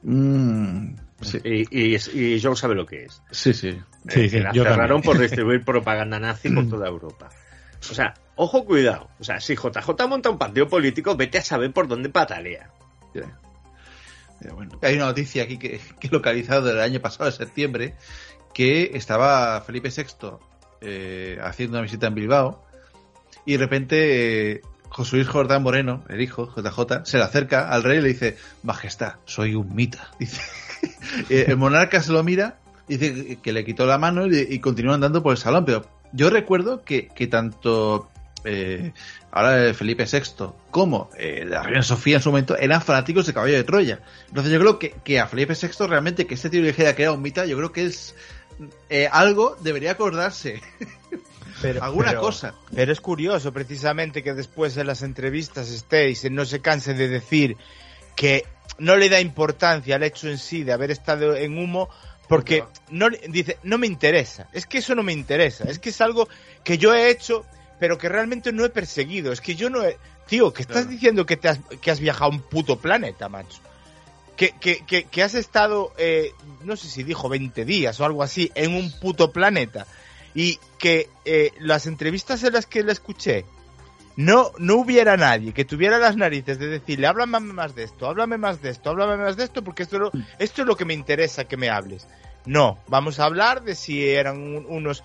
[0.03, 1.39] Mm, sí.
[1.43, 3.21] Y, y, y John sabe lo que es.
[3.31, 3.71] Sí, sí.
[4.07, 5.03] Sí, Eh, sí, que la yo cerraron también.
[5.03, 7.29] por distribuir propaganda nazi por toda Europa.
[7.89, 9.09] O sea, ojo, cuidado.
[9.19, 12.69] O sea, si JJ monta un partido político, vete a saber por dónde patalea.
[14.39, 17.95] Pero bueno, hay una noticia aquí que, que he localizado del año pasado, de septiembre,
[18.53, 20.37] que estaba Felipe VI
[20.81, 22.63] eh, haciendo una visita en Bilbao
[23.45, 24.61] y de repente eh,
[24.91, 29.15] José Jordán Moreno, el hijo, JJ, se le acerca al rey y le dice, Majestad,
[29.25, 30.11] soy un mita.
[31.29, 34.95] Eh, el monarca se lo mira, dice que le quitó la mano y, y continúa
[34.95, 38.09] andando por el salón, pero yo recuerdo que, que tanto
[38.43, 38.93] eh,
[39.31, 43.55] ahora Felipe VI como eh, la reina Sofía en su momento eran fanáticos de Caballo
[43.55, 43.99] de Troya.
[44.27, 47.11] Entonces yo creo que, que a Felipe VI realmente que este tío dijera que era
[47.11, 48.15] un mita, yo creo que es
[48.89, 50.61] eh, algo debería acordarse.
[51.61, 52.55] Pero, Alguna pero- cosa.
[52.73, 57.57] Pero es curioso precisamente que después en las entrevistas estéis, no se canse de decir
[58.15, 58.45] que
[58.77, 61.89] no le da importancia al hecho en sí de haber estado en humo
[62.27, 65.65] porque no dice no me interesa es que eso no me interesa.
[65.65, 66.27] Es que es algo
[66.63, 67.45] que yo he hecho
[67.79, 69.31] pero que realmente no he perseguido.
[69.31, 69.97] Es que yo no he
[70.27, 73.59] tío que estás diciendo que te has, que has viajado a un puto planeta macho.
[74.37, 76.31] Que, que, que, que has estado, eh,
[76.63, 79.87] no sé si dijo 20 días o algo así, en un puto planeta.
[80.33, 83.45] Y que eh, las entrevistas en las que le escuché,
[84.17, 88.37] no, no hubiera nadie que tuviera las narices de decirle, háblame más de esto, háblame
[88.37, 90.85] más de esto, háblame más de esto, porque esto, es lo- esto es lo que
[90.85, 92.07] me interesa que me hables.
[92.45, 95.03] No, vamos a hablar de si eran un- unos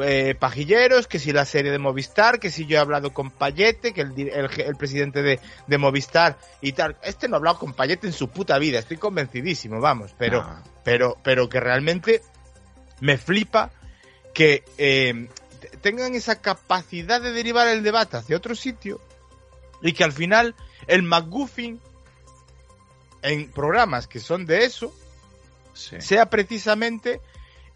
[0.00, 3.92] eh, pajilleros, que si la serie de Movistar, que si yo he hablado con Payete,
[3.92, 6.96] que el, el, el presidente de, de Movistar y tal.
[7.02, 10.62] Este no ha hablado con Payete en su puta vida, estoy convencidísimo, vamos, pero, No.
[10.84, 12.22] pero, pero que realmente
[13.00, 13.70] me flipa
[14.38, 15.26] que eh,
[15.80, 19.00] tengan esa capacidad de derivar el debate hacia otro sitio
[19.82, 20.54] y que al final
[20.86, 21.80] el McGuffin
[23.22, 24.94] en programas que son de eso
[25.74, 27.20] sea precisamente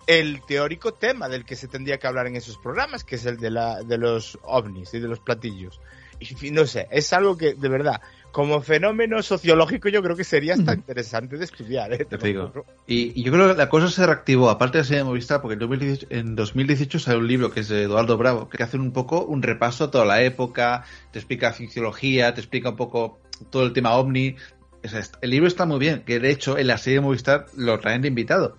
[0.07, 3.38] el teórico tema del que se tendría que hablar en esos programas, que es el
[3.38, 5.81] de, la, de los ovnis y de los platillos.
[6.20, 8.01] Y no sé, es algo que de verdad,
[8.33, 11.92] como fenómeno sociológico, yo creo que sería hasta interesante de estudiar.
[11.92, 12.05] ¿eh?
[12.05, 12.53] Te digo.
[12.87, 15.42] Y, y yo creo que la cosa se reactivó, aparte de la serie de Movistar,
[15.42, 18.79] porque en 2018, en 2018 sale un libro que es de Eduardo Bravo, que hace
[18.79, 23.21] un poco un repaso a toda la época, te explica fisiología, te explica un poco
[23.51, 24.35] todo el tema ovni.
[24.83, 27.47] O sea, el libro está muy bien, que de hecho en la serie de Movistar
[27.57, 28.57] lo traen de invitado.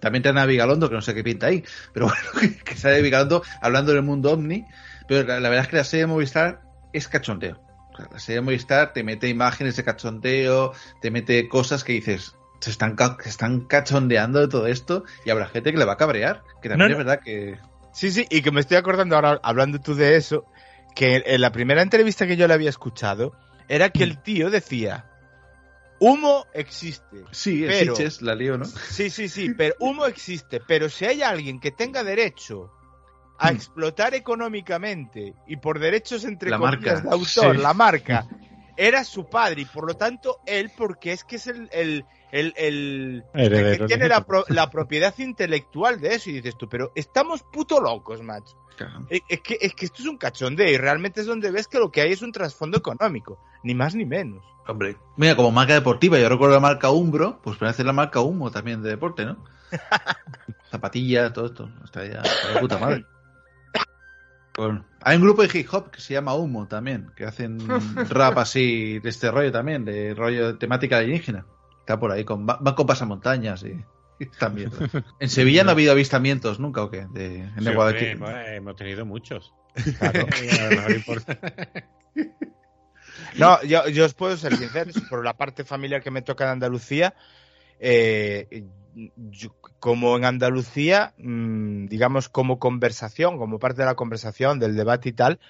[0.00, 3.00] También traen a Vigalondo, que no sé qué pinta ahí, pero bueno, que, que sale
[3.00, 4.66] Vigalondo hablando del mundo ovni.
[5.08, 6.60] Pero la, la verdad es que la serie de Movistar
[6.92, 7.63] es cachondeo.
[7.94, 11.92] O sea, la serie de Movistar te mete imágenes de cachondeo, te mete cosas que
[11.92, 15.84] dices, se están, ca- se están cachondeando de todo esto y habrá gente que le
[15.84, 16.42] va a cabrear.
[16.60, 17.58] Que también No, es verdad que.
[17.92, 20.44] Sí, sí, y que me estoy acordando ahora, hablando tú de eso,
[20.96, 23.32] que en la primera entrevista que yo le había escuchado,
[23.68, 25.06] era que el tío decía,
[26.00, 27.24] humo existe.
[27.30, 28.64] Sí, pero, Sitges la lío, ¿no?
[28.64, 32.72] Sí, sí, sí, pero humo existe, pero si hay alguien que tenga derecho
[33.38, 33.54] a Hmm.
[33.56, 37.62] explotar económicamente y por derechos entre La comillas marca, de autor, sí.
[37.62, 38.26] la marca,
[38.76, 42.52] era su padre y por lo tanto él, porque es que es el, el, el,
[42.56, 46.68] el- Heredero el que tiene la, pro- la propiedad intelectual de eso y dices tú,
[46.68, 48.56] pero estamos puto locos, macho.
[49.08, 51.78] Es, es que, es que esto es un cachondeo y realmente es donde ves que
[51.78, 54.42] lo que hay es un trasfondo económico, ni más ni menos.
[54.66, 58.50] Hombre, mira, como marca deportiva, yo recuerdo la marca Umbro, pues parece la marca Humo
[58.50, 59.36] también de deporte, ¿no?
[60.70, 61.68] Zapatillas, todo esto.
[61.84, 62.22] Está ya
[62.60, 63.04] puta madre.
[65.02, 67.58] Hay un grupo de hip hop que se llama Humo también, que hacen
[68.10, 71.44] rap así de este rollo también, de rollo de temática alienígena.
[71.80, 73.74] Está por ahí, con, va- van con pasamontañas y,
[74.20, 74.70] y también.
[75.20, 77.06] En Sevilla no ha habido avistamientos nunca, ¿o qué?
[77.12, 78.14] De, en Sí, el Guadalquivir.
[78.14, 79.52] hombre, bueno, hemos tenido muchos.
[79.98, 80.26] Claro.
[83.38, 86.50] No, yo, yo os puedo ser sincero, por la parte familiar que me toca en
[86.50, 87.14] Andalucía,
[87.80, 88.64] eh,
[89.16, 95.10] yo- como en Andalucía, mm, digamos como conversación, como parte de la conversación, del debate
[95.10, 95.40] y tal,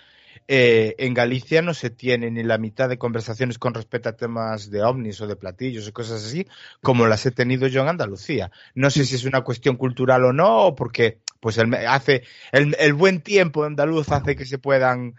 [0.49, 4.71] eh, en Galicia no se tiene ni la mitad de conversaciones con respecto a temas
[4.71, 6.47] de ovnis o de platillos y cosas así,
[6.83, 8.51] como las he tenido yo en Andalucía.
[8.75, 12.77] No sé si es una cuestión cultural o no, o porque pues el, hace el,
[12.79, 15.15] el buen tiempo andaluz hace que se puedan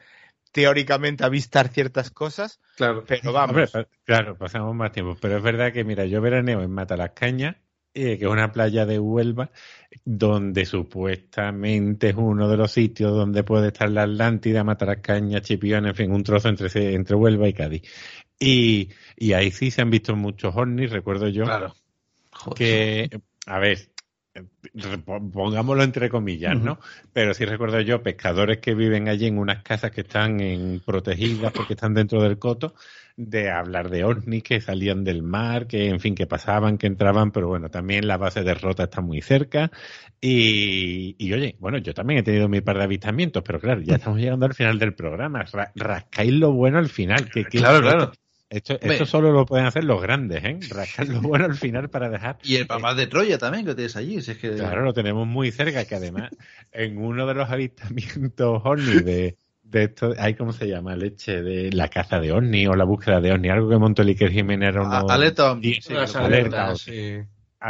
[0.52, 3.04] teóricamente avistar ciertas cosas, Claro.
[3.08, 3.74] pero vamos.
[3.74, 5.18] Hombre, claro, pasamos más tiempo.
[5.22, 7.62] Pero es verdad que, mira, yo veraneo en Matalascaña,
[7.96, 9.52] eh, que es una playa de Huelva,
[10.04, 15.96] donde supuestamente es uno de los sitios donde puede estar la Atlántida, Matalascaña, Chipión, en
[15.96, 17.82] fin, un trozo entre, entre Huelva y Cádiz.
[18.38, 21.46] Y, y ahí sí se han visto muchos ovnis, recuerdo yo.
[21.46, 21.74] Claro.
[22.54, 23.10] Que,
[23.46, 23.90] a ver,
[25.32, 26.80] pongámoslo entre comillas, ¿no?
[27.14, 31.52] Pero sí recuerdo yo pescadores que viven allí en unas casas que están en, protegidas
[31.54, 32.76] porque están dentro del coto,
[33.18, 37.32] de hablar de ovnis que salían del mar, que en fin, que pasaban, que entraban,
[37.32, 39.72] pero bueno, también la base de Rota está muy cerca.
[40.20, 43.96] Y, y oye, bueno, yo también he tenido mi par de avistamientos, pero claro, ya
[43.96, 45.44] estamos llegando al final del programa.
[45.44, 47.30] Ra- rascáis lo bueno al final.
[47.30, 48.12] Que, que- Claro, claro.
[48.50, 50.60] Esto, esto solo lo pueden hacer los grandes, ¿eh?
[50.70, 53.96] Rascar lo bueno al final para dejar Y el papá de Troya también, que tienes
[53.96, 54.22] allí.
[54.22, 54.52] si es que...
[54.52, 56.30] Claro, lo tenemos muy cerca, que además
[56.72, 61.72] en uno de los avistamientos ovni de, de esto, hay cómo se llama, leche, de
[61.72, 65.10] la caza de ovni o la búsqueda de ovni, algo que Iker Jiménez era uno...
[65.10, 67.18] alerta ovni, Sí, alerta, alerta, sí.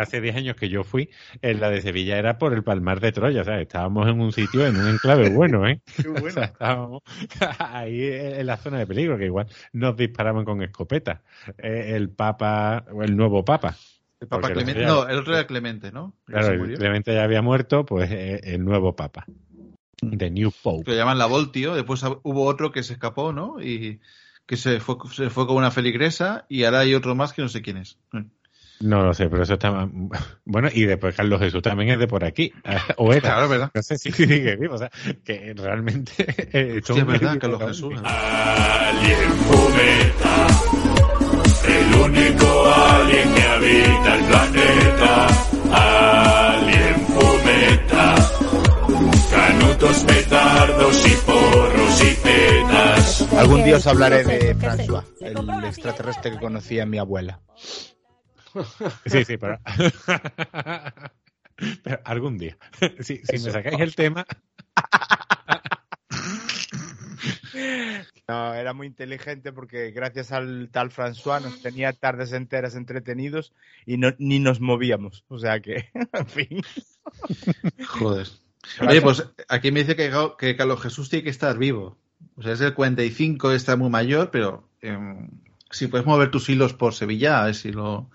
[0.02, 1.10] Hace 10 años que yo fui,
[1.42, 4.32] en la de Sevilla era por el Palmar de Troya, o sea, estábamos en un
[4.34, 5.80] sitio, en un enclave bueno, ¿eh?
[6.26, 7.02] O sea, estábamos
[7.60, 11.22] ahí en la zona de peligro, que igual nos disparaban con escopetas.
[11.58, 13.76] Eh, el Papa, o el nuevo Papa.
[14.20, 14.82] El Papa Clemente.
[14.82, 16.14] ya- No, el otro era Clemente, ¿no?
[16.26, 16.78] Claro, se el murió.
[16.78, 19.26] Clemente ya había muerto, pues eh, el nuevo papa.
[20.02, 20.84] The New Pope.
[20.84, 21.74] Que lo llaman la Voltio.
[21.74, 23.62] Después hubo otro que se escapó, ¿no?
[23.62, 24.00] Y
[24.46, 26.46] que se fue, se fue con una feligresa.
[26.50, 27.98] Y ahora hay otro más que no sé quién es.
[28.82, 29.88] No lo sé, pero eso está...
[30.46, 32.52] Bueno, y después Carlos Jesús también es de por aquí.
[32.98, 33.22] O era.
[33.22, 33.72] Claro, es verdad.
[33.74, 34.76] No sé si sigue vivo.
[34.76, 34.92] O sea,
[35.24, 36.14] que realmente...
[36.54, 37.94] eh, es verdad, Carlos Jesús.
[38.04, 40.48] Alien Fumeta,
[41.68, 45.28] el único alien que habita el planeta.
[45.72, 48.16] Alien Fumeta,
[49.32, 53.34] canutos, petardos y porros y petas.
[53.34, 57.40] Algún día os hablaré de François, el extraterrestre que conocía mi abuela.
[59.06, 59.60] Sí, sí, pero...
[61.84, 62.58] pero algún día.
[63.00, 64.26] Si, si me sacáis el tema...
[68.28, 73.54] No, era muy inteligente porque gracias al tal François nos tenía tardes enteras entretenidos
[73.86, 75.24] y no, ni nos movíamos.
[75.28, 76.62] O sea que, en fin.
[77.88, 78.28] Joder.
[78.82, 81.98] Oye, pues aquí me dice que, que Carlos Jesús tiene que estar vivo.
[82.36, 85.30] O sea, es el 45, está muy mayor, pero em,
[85.70, 88.10] si puedes mover tus hilos por Sevilla, a ver si lo...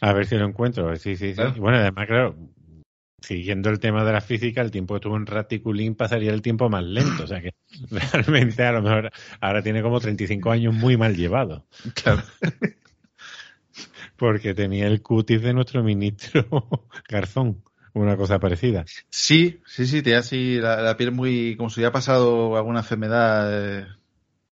[0.00, 0.94] A ver si lo encuentro.
[0.96, 1.42] Sí, sí, sí.
[1.58, 2.36] Bueno, además, claro,
[3.20, 6.68] siguiendo el tema de la física, el tiempo que tuvo en Raticulín pasaría el tiempo
[6.68, 7.24] más lento.
[7.24, 7.54] O sea que
[8.12, 9.10] realmente a lo mejor
[9.40, 11.66] ahora tiene como 35 años muy mal llevado.
[11.94, 12.22] Claro.
[14.16, 16.46] Porque tenía el cutis de nuestro ministro
[17.08, 17.62] Garzón.
[17.92, 18.84] Una cosa parecida.
[19.08, 21.56] Sí, sí, sí, tiene así la, la piel muy...
[21.56, 23.86] como si hubiera pasado alguna enfermedad eh,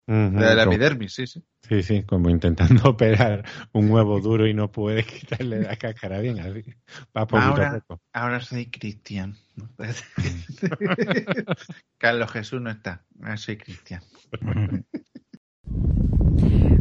[0.08, 1.42] Ujú, de la como- epidermis, sí, sí.
[1.68, 5.04] Sí, sí, como intentando operar un huevo duro y no puedes
[5.36, 6.62] quitarle la cáscara bien, así.
[7.16, 8.00] Va a Ahora, poco.
[8.14, 9.36] ahora soy cristian.
[11.98, 13.04] Carlos Jesús no está.
[13.20, 14.02] Ahora soy cristian.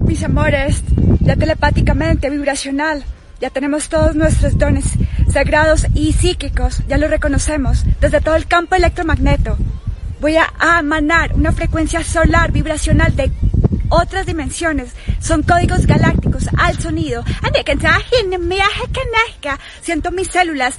[0.05, 0.83] Mis amores,
[1.19, 3.03] ya telepáticamente, vibracional,
[3.41, 4.93] ya tenemos todos nuestros dones
[5.29, 9.57] sagrados y psíquicos, ya lo reconocemos, desde todo el campo electromagneto.
[10.19, 13.31] Voy a emanar una frecuencia solar vibracional de
[13.89, 17.23] otras dimensiones, son códigos galácticos al sonido.
[19.81, 20.77] Siento mis células.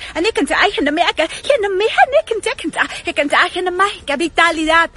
[4.19, 4.91] Vitalidad.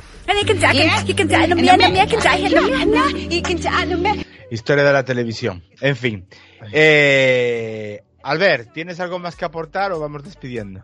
[4.50, 5.64] Historia de la televisión.
[5.80, 6.28] En fin.
[6.72, 10.84] Eh, Albert, ¿tienes algo más que aportar o vamos despidiendo?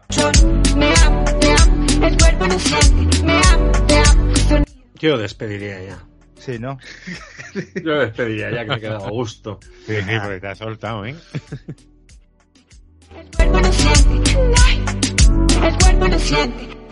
[5.00, 6.04] Yo despediría ya.
[6.36, 6.78] Sí, ¿no?
[7.84, 9.60] Yo despediría ya, que me he quedado a gusto.
[9.86, 11.16] Sí, sí, porque te has soltado, ¿eh?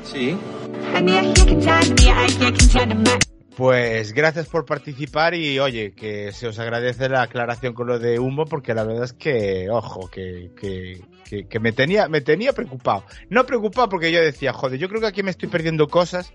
[0.04, 0.38] Sí.
[3.56, 8.20] Pues gracias por participar y oye, que se os agradece la aclaración con lo de
[8.20, 12.54] humo porque la verdad es que, ojo, que, que, que, que me tenía, me tenía
[12.54, 13.06] preocupado.
[13.30, 16.34] No preocupado porque yo decía, joder, yo creo que aquí me estoy perdiendo cosas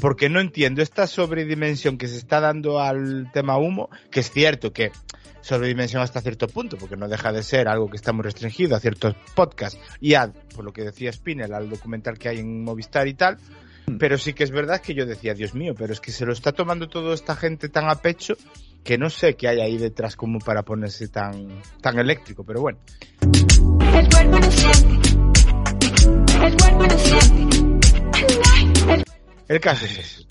[0.00, 4.72] porque no entiendo esta sobredimensión que se está dando al tema humo, que es cierto
[4.72, 4.92] que
[5.40, 8.80] sobredimensión hasta cierto punto, porque no deja de ser algo que está muy restringido a
[8.80, 13.08] ciertos podcasts y a, por lo que decía Spinel, al documental que hay en Movistar
[13.08, 13.38] y tal,
[13.98, 16.32] pero sí que es verdad que yo decía, Dios mío, pero es que se lo
[16.32, 18.34] está tomando toda esta gente tan a pecho
[18.84, 21.48] que no sé qué hay ahí detrás como para ponerse tan,
[21.80, 22.78] tan eléctrico, pero bueno.
[28.88, 29.04] El
[29.60, 30.26] caso es ese.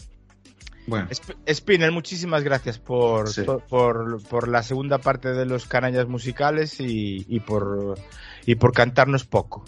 [0.88, 1.08] Bueno.
[1.14, 3.44] Sp- Spinner, muchísimas gracias por, Sí.
[3.44, 7.98] por, por- por la segunda parte de los canallas musicales y, y por,
[8.46, 9.64] y por cantarnos poco.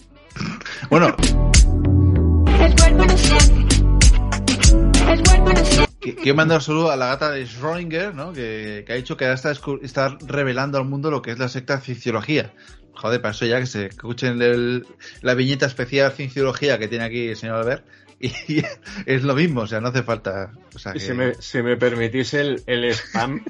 [0.90, 1.14] Bueno.
[6.00, 8.32] Quiero mandar un saludo a la gata de Schrödinger, ¿no?
[8.32, 11.48] Que, que ha dicho que ahora está, está revelando al mundo lo que es la
[11.48, 12.52] secta cienciología.
[12.92, 14.86] Joder, para eso ya que se escuchen el-
[15.22, 17.84] la viñeta especial Cienciología que tiene aquí el señor Albert.
[18.20, 18.62] Y,
[19.06, 20.52] es lo mismo, o sea, no hace falta.
[20.74, 23.44] O sea, Y que- si me, si me permitís el, el spam,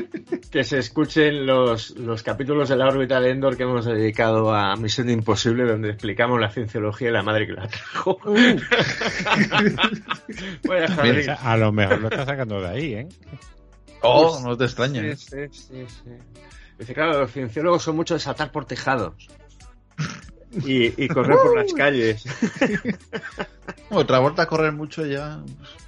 [0.50, 4.76] que se escuchen los, los capítulos de la órbita de Endor que hemos dedicado a
[4.76, 8.18] Misión Imposible, donde explicamos la cienciología y la madre que la trajo.
[10.66, 11.02] Vaya.
[11.02, 13.08] Mira, a lo mejor lo está sacando de ahí, ¿eh?
[14.02, 15.02] Oh, no te extraña.
[15.02, 15.16] ¿eh?
[15.16, 16.10] Sí, sí, sí, sí.
[16.78, 19.28] Dice, claro, los cienciólogos son mucho de saltar por tejados.
[20.64, 22.24] Y, y correr por las calles.
[23.90, 25.40] Otra vuelta a correr mucho ya.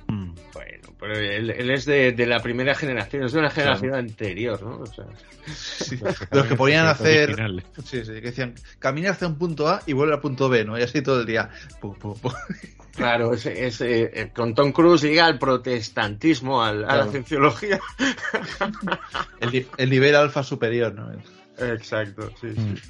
[0.09, 4.63] Bueno, pero él, él es de, de la primera generación, es de una generación anterior,
[4.63, 4.79] ¿no?
[4.81, 5.05] O sea,
[5.47, 7.35] Sí, de los que podían hacer.
[7.85, 10.79] Sí, sí, que decían camina hacia un punto A y vuelve al punto B, ¿no?
[10.79, 11.51] Y así todo el día.
[11.81, 12.33] Pu, pu, pu.
[12.97, 17.79] Claro, es, es, eh, con Tom Cruise llega al protestantismo, al- a la cienciología.
[19.41, 21.13] El, ni- el nivel alfa superior, ¿no?
[21.59, 22.77] Exacto, sí, Mm.
[22.77, 22.83] sí.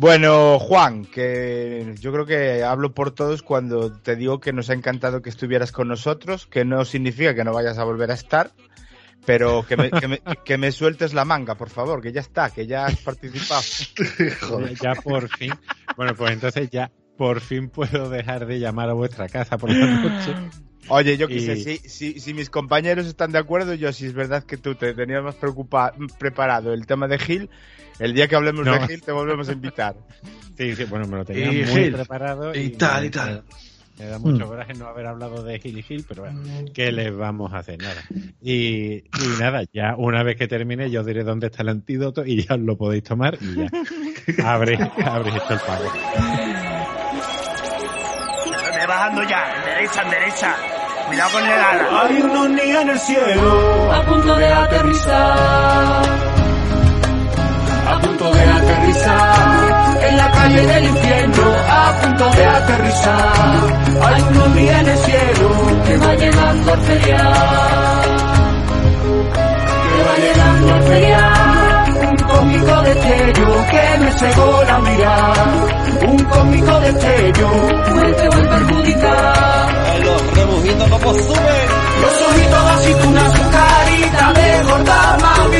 [0.00, 4.72] Bueno, Juan, que yo creo que hablo por todos cuando te digo que nos ha
[4.72, 8.50] encantado que estuvieras con nosotros, que no significa que no vayas a volver a estar,
[9.26, 12.48] pero que me, que me- que me sueltes la manga, por favor, que ya está,
[12.48, 13.60] que ya has participado.
[14.80, 15.58] Ya por fin.
[15.98, 19.86] Bueno, pues entonces ya por fin puedo dejar de llamar a vuestra casa por la
[19.86, 20.34] noche.
[20.88, 24.14] Oye, yo Y- sé, si, si, si mis compañeros están de acuerdo, yo si es
[24.14, 27.50] verdad que tú te tenías más preocupa- preparado el tema de Gil,
[28.00, 28.72] el día que hablemos No.
[28.72, 29.94] de Gil te volvemos a invitar.
[30.58, 31.92] Sí, sí, bueno, me lo tenía Y muy Gil.
[31.94, 32.54] preparado.
[32.54, 33.44] Y tal, y tal.
[33.98, 34.48] Me da mucho Mm.
[34.48, 36.40] coraje no haber hablado de Gil y Gil, pero bueno,
[36.72, 37.78] ¿qué les vamos a hacer?
[37.82, 38.02] Nada.
[38.42, 39.04] Y, y
[39.38, 42.60] nada, ya una vez que termine, yo diré dónde está el antídoto y ya os
[42.60, 43.68] lo podéis tomar y ya
[44.54, 45.84] habréis, habréis hecho el pago.
[48.88, 50.56] Bajando ya, en derecha, en derecha.
[51.06, 52.02] Cuidado con el ala.
[52.02, 56.29] Hay niños en el cielo A punto de aterrizar.
[58.20, 63.32] A punto de aterrizar en la calle del infierno, a punto de aterrizar.
[64.02, 65.50] Hay unos días en el cielo
[65.86, 68.02] que va llegando al ferial,
[69.90, 71.30] que va llegando al ferial.
[72.10, 75.44] Un cómico destello que me cegó la mirada,
[76.06, 77.50] un cómico destello
[77.84, 80.04] que te voy a perjudicar.
[80.04, 81.90] Los rebujitos como suben.
[82.02, 85.50] Los ojitos de aceituna, su carita de gorda, más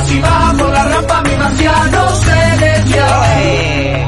[0.00, 0.20] Así
[0.58, 4.06] por la rampa mi marciano celestial.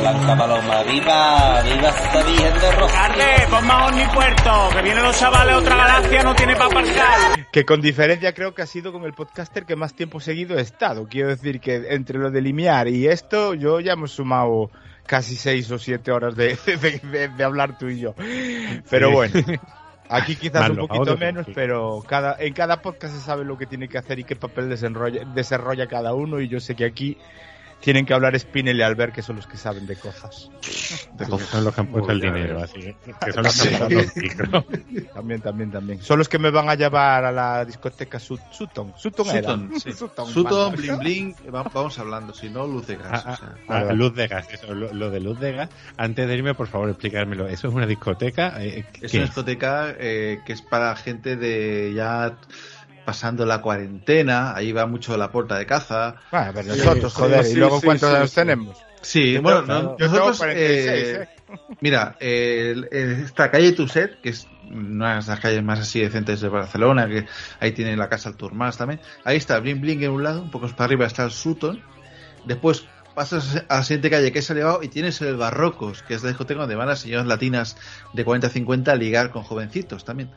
[0.00, 2.92] Blanca Paloma, viva, viva esta Virgen de.
[2.92, 7.46] Carle, pon más mi puerto, que vienen los chavales, otra galaxia no tiene para aparcar.
[7.52, 10.62] Que con diferencia creo que ha sido con el podcaster que más tiempo seguido he
[10.62, 11.06] estado.
[11.08, 14.70] Quiero decir que entre lo de limiar y esto, yo ya hemos sumado
[15.06, 18.14] casi seis o siete horas de, de- de- de hablar tú y yo.
[18.90, 19.12] Pero Sí.
[19.14, 19.34] bueno,
[20.12, 23.88] aquí quizás un poquito menos, pero cada, en cada podcast se sabe lo que tiene
[23.88, 26.40] que hacer y qué papel desenrolla- desarrolla cada uno.
[26.40, 27.16] Y yo sé que aquí
[27.82, 30.48] tienen que hablar Spinel y Albert, que son los que saben de cosas.
[31.50, 33.74] Son los que han puesto el dinero, así que son los que Sí.
[33.74, 34.64] han puesto los micros.
[35.14, 36.02] También, también, también.
[36.02, 38.94] Son los que me van a llevar a la discoteca Sut- Sutton.
[38.96, 39.50] Sutton, era.
[39.50, 39.92] Sutton, sí.
[39.98, 40.76] Sutton, Sutton, vale.
[40.76, 43.22] bling bling, va- vamos hablando, si no, luz de gas.
[43.26, 43.54] Ah, o sea.
[43.68, 45.68] ah, ah, luz de gas, eso, lo, lo de luz de gas.
[45.96, 47.46] Antes de irme, por favor, explicármelo.
[47.48, 48.62] ¿Eso es una discoteca?
[48.62, 52.36] Eh, Es ¿qué una discoteca eh, que es para gente de ya
[53.04, 56.16] pasando la cuarentena, ahí va mucho la puerta de caza.
[56.30, 58.78] Bueno, pero nosotros, joder, ¿y luego cuántos años tenemos?
[59.02, 61.56] Sí, Yo bueno, tengo- no- yo tengo nosotros, 46, eh, ¿eh?
[61.80, 66.40] mira, el- el- esta calle Tuset, que es una de las calles más así decentes
[66.40, 67.26] de Barcelona, que
[67.58, 70.68] ahí tiene la casa Alturmas también, ahí está Bling Bling en un lado, un poco
[70.68, 71.82] para arriba está el Sutton,
[72.44, 72.84] después
[73.14, 76.22] pasas a la siguiente calle que es el elevado y tienes el Barrocos, que es
[76.22, 77.76] la discoteca donde van las señoras latinas
[78.14, 80.30] de 40-50 a ligar con jovencitos también,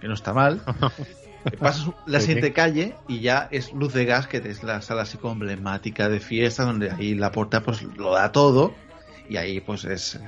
[0.00, 0.62] que no está mal.
[1.58, 5.18] Pasas la siguiente calle y ya es Luz de Gas, que es la sala así
[5.18, 8.74] como emblemática de fiesta, donde ahí la puerta pues lo da todo.
[9.28, 10.20] Y ahí pues es, eh,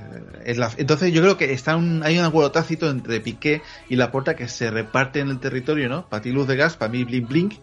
[0.45, 0.71] es la...
[0.77, 4.35] Entonces yo creo que está un, hay un acuerdo tácito entre Piqué y la puerta
[4.35, 6.07] que se reparte en el territorio, ¿no?
[6.07, 7.53] Para ti Luz de Gas, para mí Blink Blink.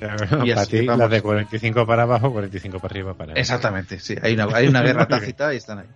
[0.00, 3.34] Y para ti, las de 45 para abajo, 45 para arriba para.
[3.34, 4.16] Exactamente, sí.
[4.22, 5.86] Hay una, hay una guerra tácita y están ahí.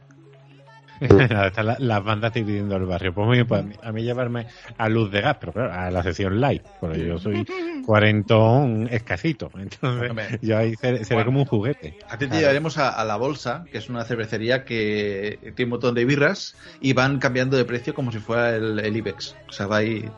[1.00, 3.12] Están la- las bandas dividiendo el barrio.
[3.12, 4.46] Pues muy bien, pues a mí, a mí llevarme
[4.78, 7.44] a luz de gas, pero claro, a la sección live, porque yo soy
[7.86, 9.50] cuarentón escasito.
[9.58, 10.38] Entonces, Hombre.
[10.42, 11.96] yo ahí seré, seré como un juguete.
[12.08, 15.70] A ti te llevaremos a, a La Bolsa, que es una cervecería que tiene un
[15.70, 19.34] montón de birras y van cambiando de precio como si fuera el, el IBEX.
[19.48, 20.08] O sea, va ahí...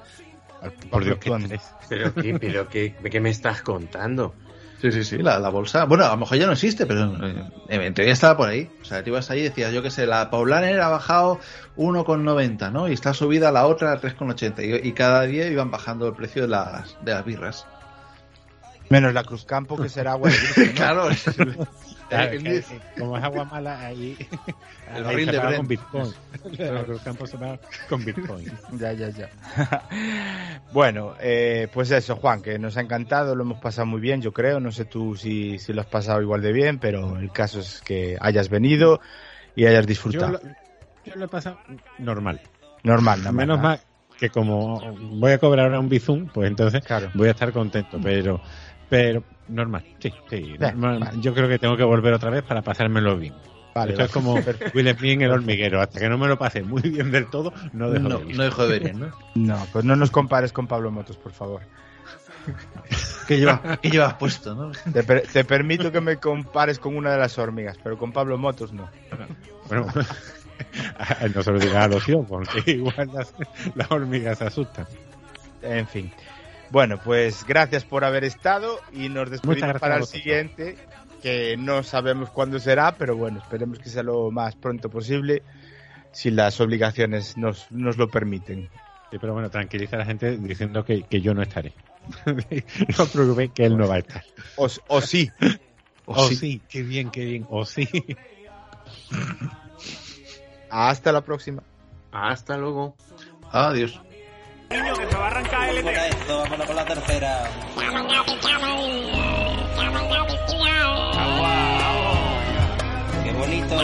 [0.91, 1.31] Por Dios, qué.
[1.89, 4.35] Pero, ¿qué, pero qué, qué me estás contando?
[4.81, 5.85] Sí, sí, sí, la, la bolsa.
[5.85, 7.11] Bueno, a lo mejor ya no existe, pero
[7.69, 8.71] en teoría estaba por ahí.
[8.83, 11.41] O sea, te ibas ahí y decías, yo qué sé, la Paulaner ha bajado
[11.77, 12.87] 1,90, ¿no?
[12.89, 14.83] Y está subida la otra a 3,80.
[14.85, 17.67] Y, y cada día iban bajando el precio de las, de las birras.
[18.89, 20.73] Menos la Cruzcampo, que será agua ¿no?
[20.75, 21.09] Claro,
[22.09, 24.17] Claro, que- que como es agua mala, ahí,
[24.89, 25.57] El ahí barril se de Brent.
[25.57, 26.15] con Bitcoin.
[26.59, 27.59] El campo se paga
[27.89, 28.47] con Bitcoin.
[28.79, 29.29] Ya, ya, ya.
[30.73, 34.33] bueno, eh, pues eso, Juan, que nos ha encantado, lo hemos pasado muy bien, yo
[34.33, 34.61] creo.
[34.61, 37.81] No sé tú si, si lo has pasado igual de bien, pero el caso es
[37.83, 39.01] que hayas venido
[39.57, 40.33] y hayas Yo disfrutado.
[40.33, 40.41] lo,
[41.05, 41.59] yo lo he pasado
[41.99, 42.41] normal.
[42.85, 43.63] Normal, nada más, Menos ¿no?
[43.65, 43.81] mal
[44.19, 44.81] que como
[45.19, 46.83] voy a cobrar ahora un bizum, pues entonces
[47.15, 48.41] voy a estar contento, pero
[48.89, 50.57] pero normal, sí, sí.
[50.59, 51.21] normal.
[51.21, 53.35] Yo creo que tengo que volver otra vez para pasármelo bien.
[53.75, 54.35] Vale, Esto es como
[54.75, 55.83] Will Smith en el hormiguero.
[55.83, 58.37] Hasta que no me lo pase muy bien del todo, no dejo No, de ir.
[58.37, 59.11] no dejo de ver bien, ¿no?
[59.35, 61.61] No, pues no nos compares con Pablo Motos, por favor.
[63.27, 64.71] ¿Qué, lleva, qué llevas puesto, no?
[64.93, 68.39] Te, per- te permito que me compares con una de las hormigas, pero con Pablo
[68.39, 68.89] Motos no.
[69.69, 69.87] Bueno,
[71.35, 73.35] no se lo digas a los porque igual las,
[73.75, 74.87] las hormigas se asustan.
[75.63, 76.11] En fin.
[76.71, 80.77] Bueno, pues gracias por haber estado y nos despedimos para el siguiente,
[81.23, 85.43] que no sabemos cuándo será, pero bueno, esperemos que sea lo más pronto posible,
[86.13, 88.69] si las obligaciones nos, nos lo permiten.
[89.11, 91.73] Sí, pero bueno, tranquiliza a la gente diciendo que, que yo no estaré.
[92.27, 94.25] no os preocupéis que él no va a estar.
[94.57, 95.31] O, o sí.
[96.05, 96.37] O, O sí.
[96.37, 96.63] sí.
[96.69, 97.47] qué bien, qué bien.
[97.49, 97.89] O sí.
[100.71, 101.63] Hasta la próxima.
[102.13, 102.97] Hasta luego.
[103.51, 104.01] Adiós.
[104.71, 107.51] Niño, que se va a arrancar el esto, vámonos con la tercera.
[113.23, 113.77] Qué bonito.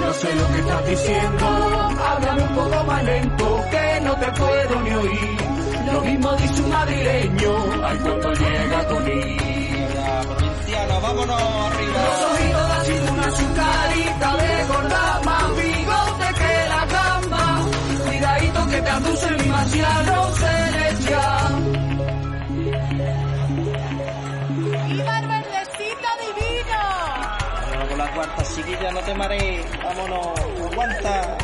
[0.00, 1.46] No sé lo que estás diciendo,
[1.98, 5.44] háblame un poco más lento, que no te puedo ni oír.
[5.92, 7.98] Lo mismo dice un madrileño, ay
[11.26, 12.00] Vámonos arriba.
[12.04, 17.44] Los oídos de aceituna, su carita de gorda, más bigote que la gamba.
[18.04, 21.52] Cuidadito que te abduce el marciano celestial.
[24.88, 26.82] ¡Viva el verdecito divino!
[27.96, 29.66] La cuarta chiquilla, no te marees.
[29.82, 30.40] Vámonos,
[30.72, 31.38] aguanta.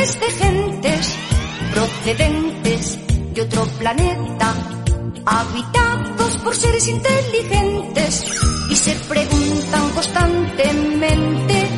[0.00, 1.14] De gentes
[1.74, 2.98] procedentes
[3.34, 4.54] de otro planeta,
[5.26, 8.24] habitados por seres inteligentes,
[8.70, 11.68] y se preguntan constantemente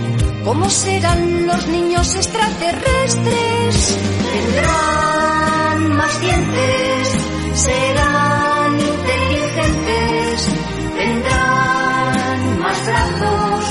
[0.45, 3.99] cómo serán los niños extraterrestres.
[4.33, 7.09] Tendrán más dientes,
[7.55, 10.49] serán inteligentes,
[10.97, 13.65] tendrán más brazos,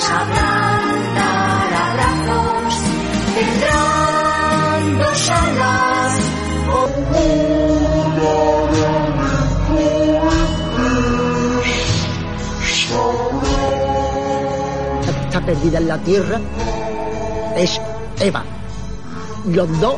[0.00, 0.53] sabrán
[15.44, 16.40] perdida en la tierra
[17.56, 17.80] es
[18.20, 18.44] Eva.
[19.46, 19.96] Los dos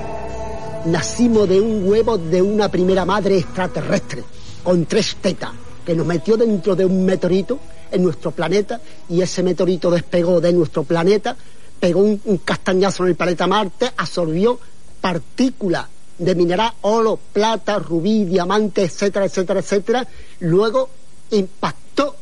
[0.86, 4.24] nacimos de un huevo de una primera madre extraterrestre,
[4.62, 5.52] con tres tetas,
[5.84, 7.58] que nos metió dentro de un meteorito
[7.92, 11.36] en nuestro planeta y ese meteorito despegó de nuestro planeta,
[11.78, 14.58] pegó un, castañazo en el planeta Marte, absorbió
[15.00, 15.86] partículas
[16.18, 20.08] de mineral, oro, plata, rubí, diamante, etcétera, etcétera, etcétera,
[20.40, 20.88] luego
[21.30, 22.16] impactó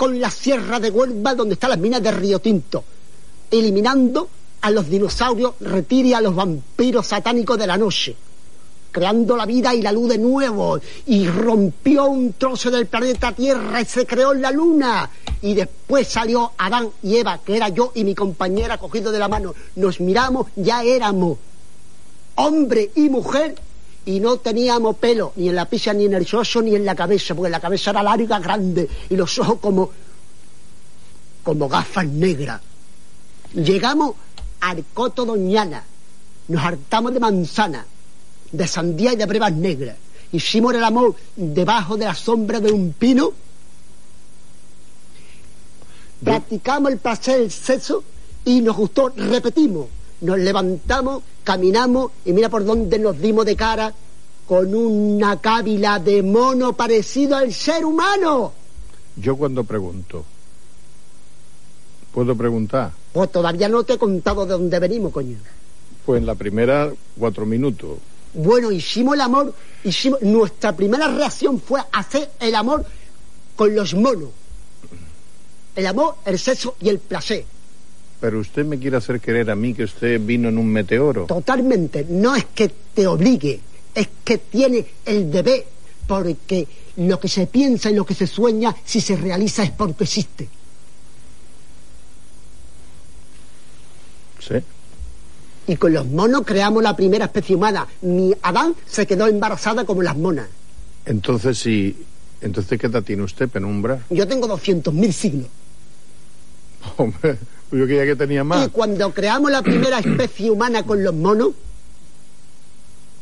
[0.00, 2.82] con la sierra de Huelva donde están las minas de Río Tinto,
[3.50, 4.30] eliminando
[4.62, 8.16] a los dinosaurios, retire a los vampiros satánicos de la noche,
[8.90, 13.78] creando la vida y la luz de nuevo, y rompió un trozo del planeta Tierra
[13.78, 15.10] y se creó la luna.
[15.42, 19.28] Y después salió Adán y Eva, que era yo y mi compañera cogido de la
[19.28, 19.54] mano.
[19.76, 21.36] Nos miramos, ya éramos
[22.36, 23.54] hombre y mujer
[24.10, 26.96] y no teníamos pelo ni en la pisa ni en el soso ni en la
[26.96, 29.90] cabeza porque la cabeza era larga grande y los ojos como
[31.44, 32.60] como gafas negras.
[33.54, 34.14] Llegamos
[34.60, 35.84] al coto doñana.
[36.48, 37.86] Nos hartamos de manzana
[38.50, 39.96] de sandía y de brevas negras.
[40.32, 43.32] Hicimos el amor debajo de la sombra de un pino.
[46.24, 48.02] Practicamos el placer el sexo
[48.44, 49.86] y nos gustó repetimos
[50.20, 53.94] nos levantamos, caminamos y mira por dónde nos dimos de cara
[54.46, 58.52] con una cábila de mono parecido al ser humano.
[59.16, 60.24] Yo cuando pregunto,
[62.12, 62.92] ¿puedo preguntar?
[63.12, 65.36] Pues todavía no te he contado de dónde venimos, coño.
[66.04, 67.98] Pues en la primera cuatro minutos.
[68.34, 69.54] Bueno, hicimos el amor,
[69.84, 72.84] hicimos, nuestra primera reacción fue hacer el amor
[73.56, 74.30] con los monos.
[75.74, 77.44] El amor, el sexo y el placer.
[78.20, 81.24] Pero usted me quiere hacer creer a mí que usted vino en un meteoro.
[81.24, 82.04] Totalmente.
[82.08, 83.60] No es que te obligue,
[83.94, 85.64] es que tiene el deber,
[86.06, 90.04] porque lo que se piensa y lo que se sueña, si se realiza es porque
[90.04, 90.48] existe.
[94.38, 94.56] Sí.
[95.66, 97.86] Y con los monos creamos la primera especie humana.
[98.02, 100.48] Mi Adán se quedó embarazada como las monas.
[101.06, 101.96] Entonces, sí.
[102.40, 104.04] Entonces, ¿qué edad tiene usted, penumbra?
[104.10, 105.48] Yo tengo 200.000 siglos.
[106.96, 107.38] Hombre,
[107.72, 108.66] yo creía que tenía más.
[108.66, 111.50] Y cuando creamos la primera especie humana con los monos,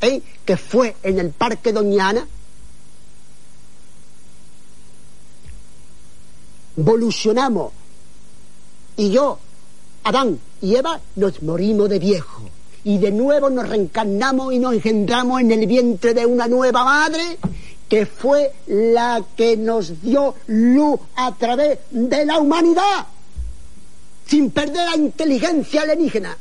[0.01, 0.23] ¿eh?
[0.45, 2.27] que fue en el Parque Doña Ana,
[6.77, 7.73] evolucionamos.
[8.97, 9.39] Y yo,
[10.05, 12.43] Adán y Eva, nos morimos de viejo.
[12.85, 17.39] Y de nuevo nos reencarnamos y nos engendramos en el vientre de una nueva madre
[17.89, 23.07] que fue la que nos dio luz a través de la humanidad,
[24.29, 26.37] sin perder la inteligencia alienígena.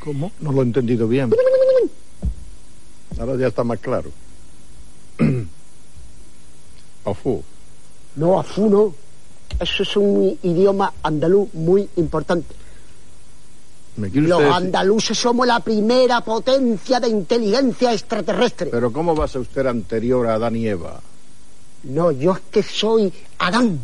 [0.00, 0.32] ¿Cómo?
[0.40, 1.32] No lo he entendido bien.
[3.18, 4.10] Ahora ya está más claro.
[7.04, 7.42] Afu.
[8.16, 8.94] No, Afu no.
[9.60, 12.54] Eso es un idioma andaluz muy importante.
[13.96, 18.70] ¿Me quiere Los usted andaluces somos la primera potencia de inteligencia extraterrestre.
[18.70, 21.00] Pero ¿cómo va a ser usted anterior a Adán y Eva?
[21.84, 23.78] No, yo es que soy Adán.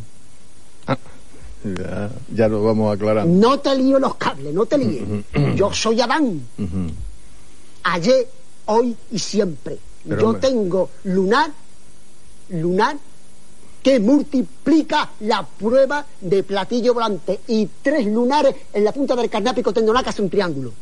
[1.64, 3.48] Ya, ya lo vamos aclarando.
[3.48, 5.04] No te lío los cables, no te líes.
[5.56, 6.40] Yo soy Adán.
[7.82, 8.28] Ayer,
[8.66, 9.78] hoy y siempre.
[10.08, 11.50] Pero, Yo tengo lunar,
[12.50, 12.96] lunar,
[13.82, 19.72] que multiplica la prueba de platillo volante y tres lunares en la punta del carnápico
[19.72, 20.72] tendonal que hace un triángulo.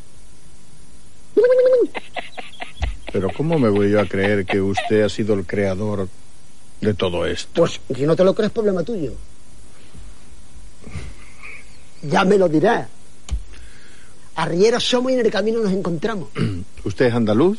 [3.12, 6.08] Pero ¿cómo me voy yo a creer que usted ha sido el creador
[6.80, 7.62] de todo esto?
[7.62, 9.12] Pues si no te lo crees, problema tuyo.
[12.08, 12.88] Ya me lo dirás.
[14.36, 16.28] Arrieros somos y en el camino nos encontramos.
[16.84, 17.58] ¿Usted es andaluz?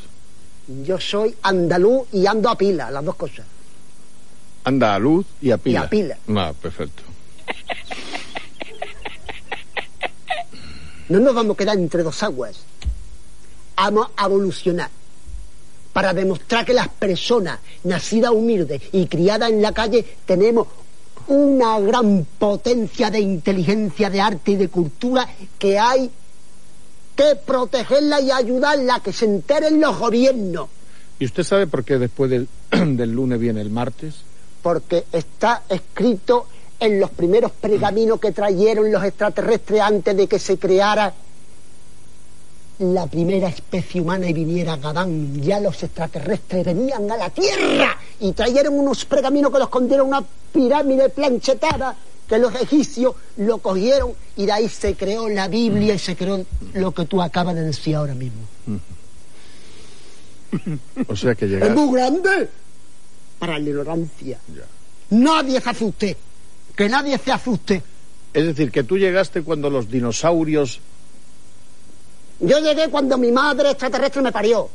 [0.84, 3.46] Yo soy andaluz y ando a pila, las dos cosas.
[4.64, 5.80] Anda a luz y a pila.
[5.80, 6.18] Y a pila.
[6.36, 7.04] Ah, perfecto.
[11.10, 12.58] No nos vamos a quedar entre dos aguas.
[13.78, 14.90] Vamos a evolucionar
[15.94, 20.68] para demostrar que las personas nacidas humildes y criadas en la calle tenemos
[21.28, 25.28] una gran potencia de inteligencia, de arte y de cultura
[25.60, 26.10] que hay
[27.16, 30.70] que protegerla y ayudarla, que se enteren los gobiernos,
[31.20, 34.16] ¿Y usted sabe por qué después del, del lunes viene el martes?
[34.62, 36.48] porque está escrito
[36.78, 41.14] en los primeros pergaminos que trajeron los extraterrestres antes de que se creara
[42.80, 45.42] la primera especie humana y viniera Gadán.
[45.42, 50.24] Ya los extraterrestres venían a la Tierra y trajeron unos pergaminos que los escondieron una
[50.54, 51.96] pirámide planchetada
[52.28, 56.46] que los egipcios lo cogieron y de ahí se creó la Biblia y se creó
[56.74, 58.42] lo que tú acabas de decir ahora mismo.
[61.08, 61.74] O sea que Es llegar...
[61.74, 62.50] muy grande
[63.40, 64.40] para la ignorancia.
[65.12, 66.18] Nadie se asuste.
[66.76, 67.82] Que nadie se asuste.
[68.34, 70.82] Es decir, que tú llegaste cuando los dinosaurios...
[72.40, 74.70] Yo llegué cuando mi madre extraterrestre me parió.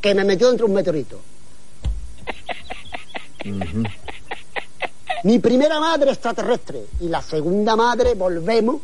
[0.00, 1.20] Que me metió dentro de un meteorito.
[5.24, 8.80] Mi primera madre extraterrestre y la segunda madre, volvemos,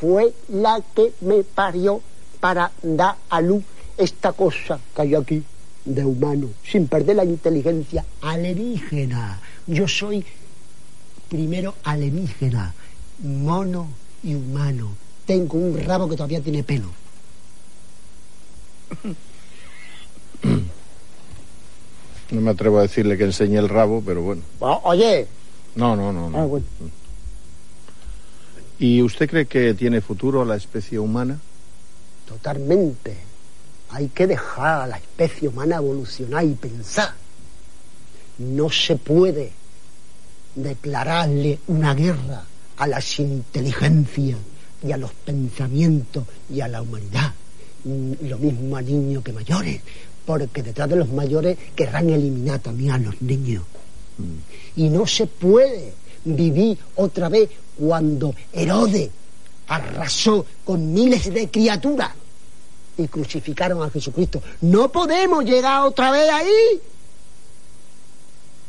[0.00, 2.00] fue la que me parió
[2.38, 3.64] para dar a luz
[3.96, 5.42] esta cosa que hay aquí
[5.84, 9.40] de humano, sin perder la inteligencia alienígena.
[9.66, 10.24] Yo soy
[11.28, 12.74] primero alienígena,
[13.20, 13.88] mono
[14.22, 15.05] y humano.
[15.26, 16.88] Tengo un rabo que todavía tiene pelo.
[22.30, 24.42] No me atrevo a decirle que enseñe el rabo, pero bueno.
[24.60, 25.26] Oye,
[25.74, 26.30] No, no, no.
[26.30, 26.38] no.
[26.38, 26.66] ah, bueno.
[28.78, 31.38] ¿Y usted cree que tiene futuro la especie humana?
[32.26, 33.16] Totalmente.
[33.90, 37.14] Hay que dejar a la especie humana evolucionar y pensar.
[38.38, 39.52] No se puede
[40.54, 42.42] declararle una guerra
[42.76, 44.38] a las inteligencias
[44.86, 47.32] y a los pensamientos y a la humanidad.
[47.84, 49.80] Mm, Lo mismo a niños que mayores,
[50.24, 53.62] porque detrás de los mayores querrán eliminar también a los niños.
[54.76, 55.92] Y no se puede
[56.24, 59.10] vivir otra vez cuando Herodes
[59.68, 62.12] arrasó con miles de criaturas
[62.96, 64.42] y crucificaron a Jesucristo.
[64.62, 66.80] No podemos llegar otra vez ahí.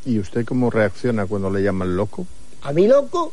[0.06, 2.26] ¿Y usted cómo reacciona cuando le llaman loco?
[2.62, 3.32] A mí loco,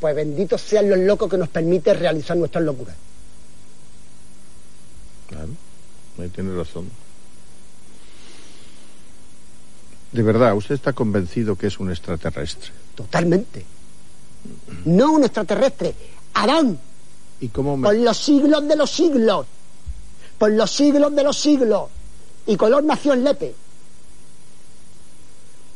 [0.00, 2.94] pues benditos sean los locos que nos permiten realizar nuestras locuras.
[5.28, 5.48] Claro,
[6.18, 6.90] ahí tiene razón.
[10.12, 12.70] De verdad, ¿usted está convencido que es un extraterrestre?
[12.94, 13.64] Totalmente.
[14.84, 15.94] No un extraterrestre,
[16.34, 16.78] Adán.
[17.40, 17.88] ¿Y cómo me...?
[17.88, 19.46] Por los siglos de los siglos.
[20.38, 21.88] Por los siglos de los siglos.
[22.46, 23.54] Y Colón nació en Lepe.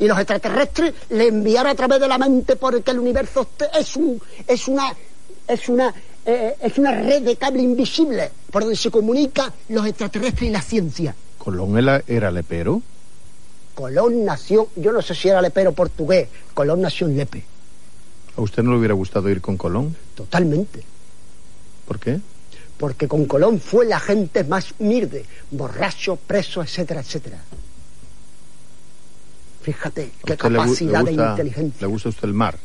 [0.01, 3.49] Y los extraterrestres le enviaron a través de la mente porque el universo
[3.79, 4.93] es un es una
[5.47, 5.95] es una
[6.27, 10.63] eh, es una red de cable invisible por donde se comunica los extraterrestres y la
[10.63, 11.15] ciencia.
[11.39, 12.83] ¿Colón era, era lepero?
[13.75, 17.45] Colón nació, yo no sé si era lepero portugués, Colón nació en Lepe,
[18.37, 19.97] ¿A usted no le hubiera gustado ir con Colón?
[20.15, 20.83] totalmente.
[21.87, 22.21] ¿Por qué?
[22.77, 27.39] Porque con Colón fue la gente más humilde, borracho, preso, etcétera, etcétera.
[29.73, 31.81] Fíjate ¿A qué le capacidad de inteligencia.
[31.81, 32.59] ¿Le gusta a usted el mar?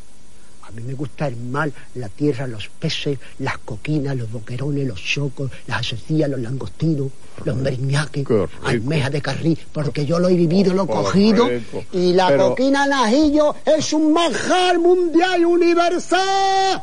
[0.64, 5.00] A mí me gusta el mar, la tierra, los peces, las coquinas, los boquerones, los
[5.02, 7.12] chocos, las asecillas, los langostinos,
[7.44, 8.26] los meriñaques,
[8.64, 11.48] almejas de carril, porque yo lo he vivido, lo he cogido.
[11.48, 11.84] rico.
[11.92, 16.82] Y la Pero- coquina al ajillo es un manjar mundial universal.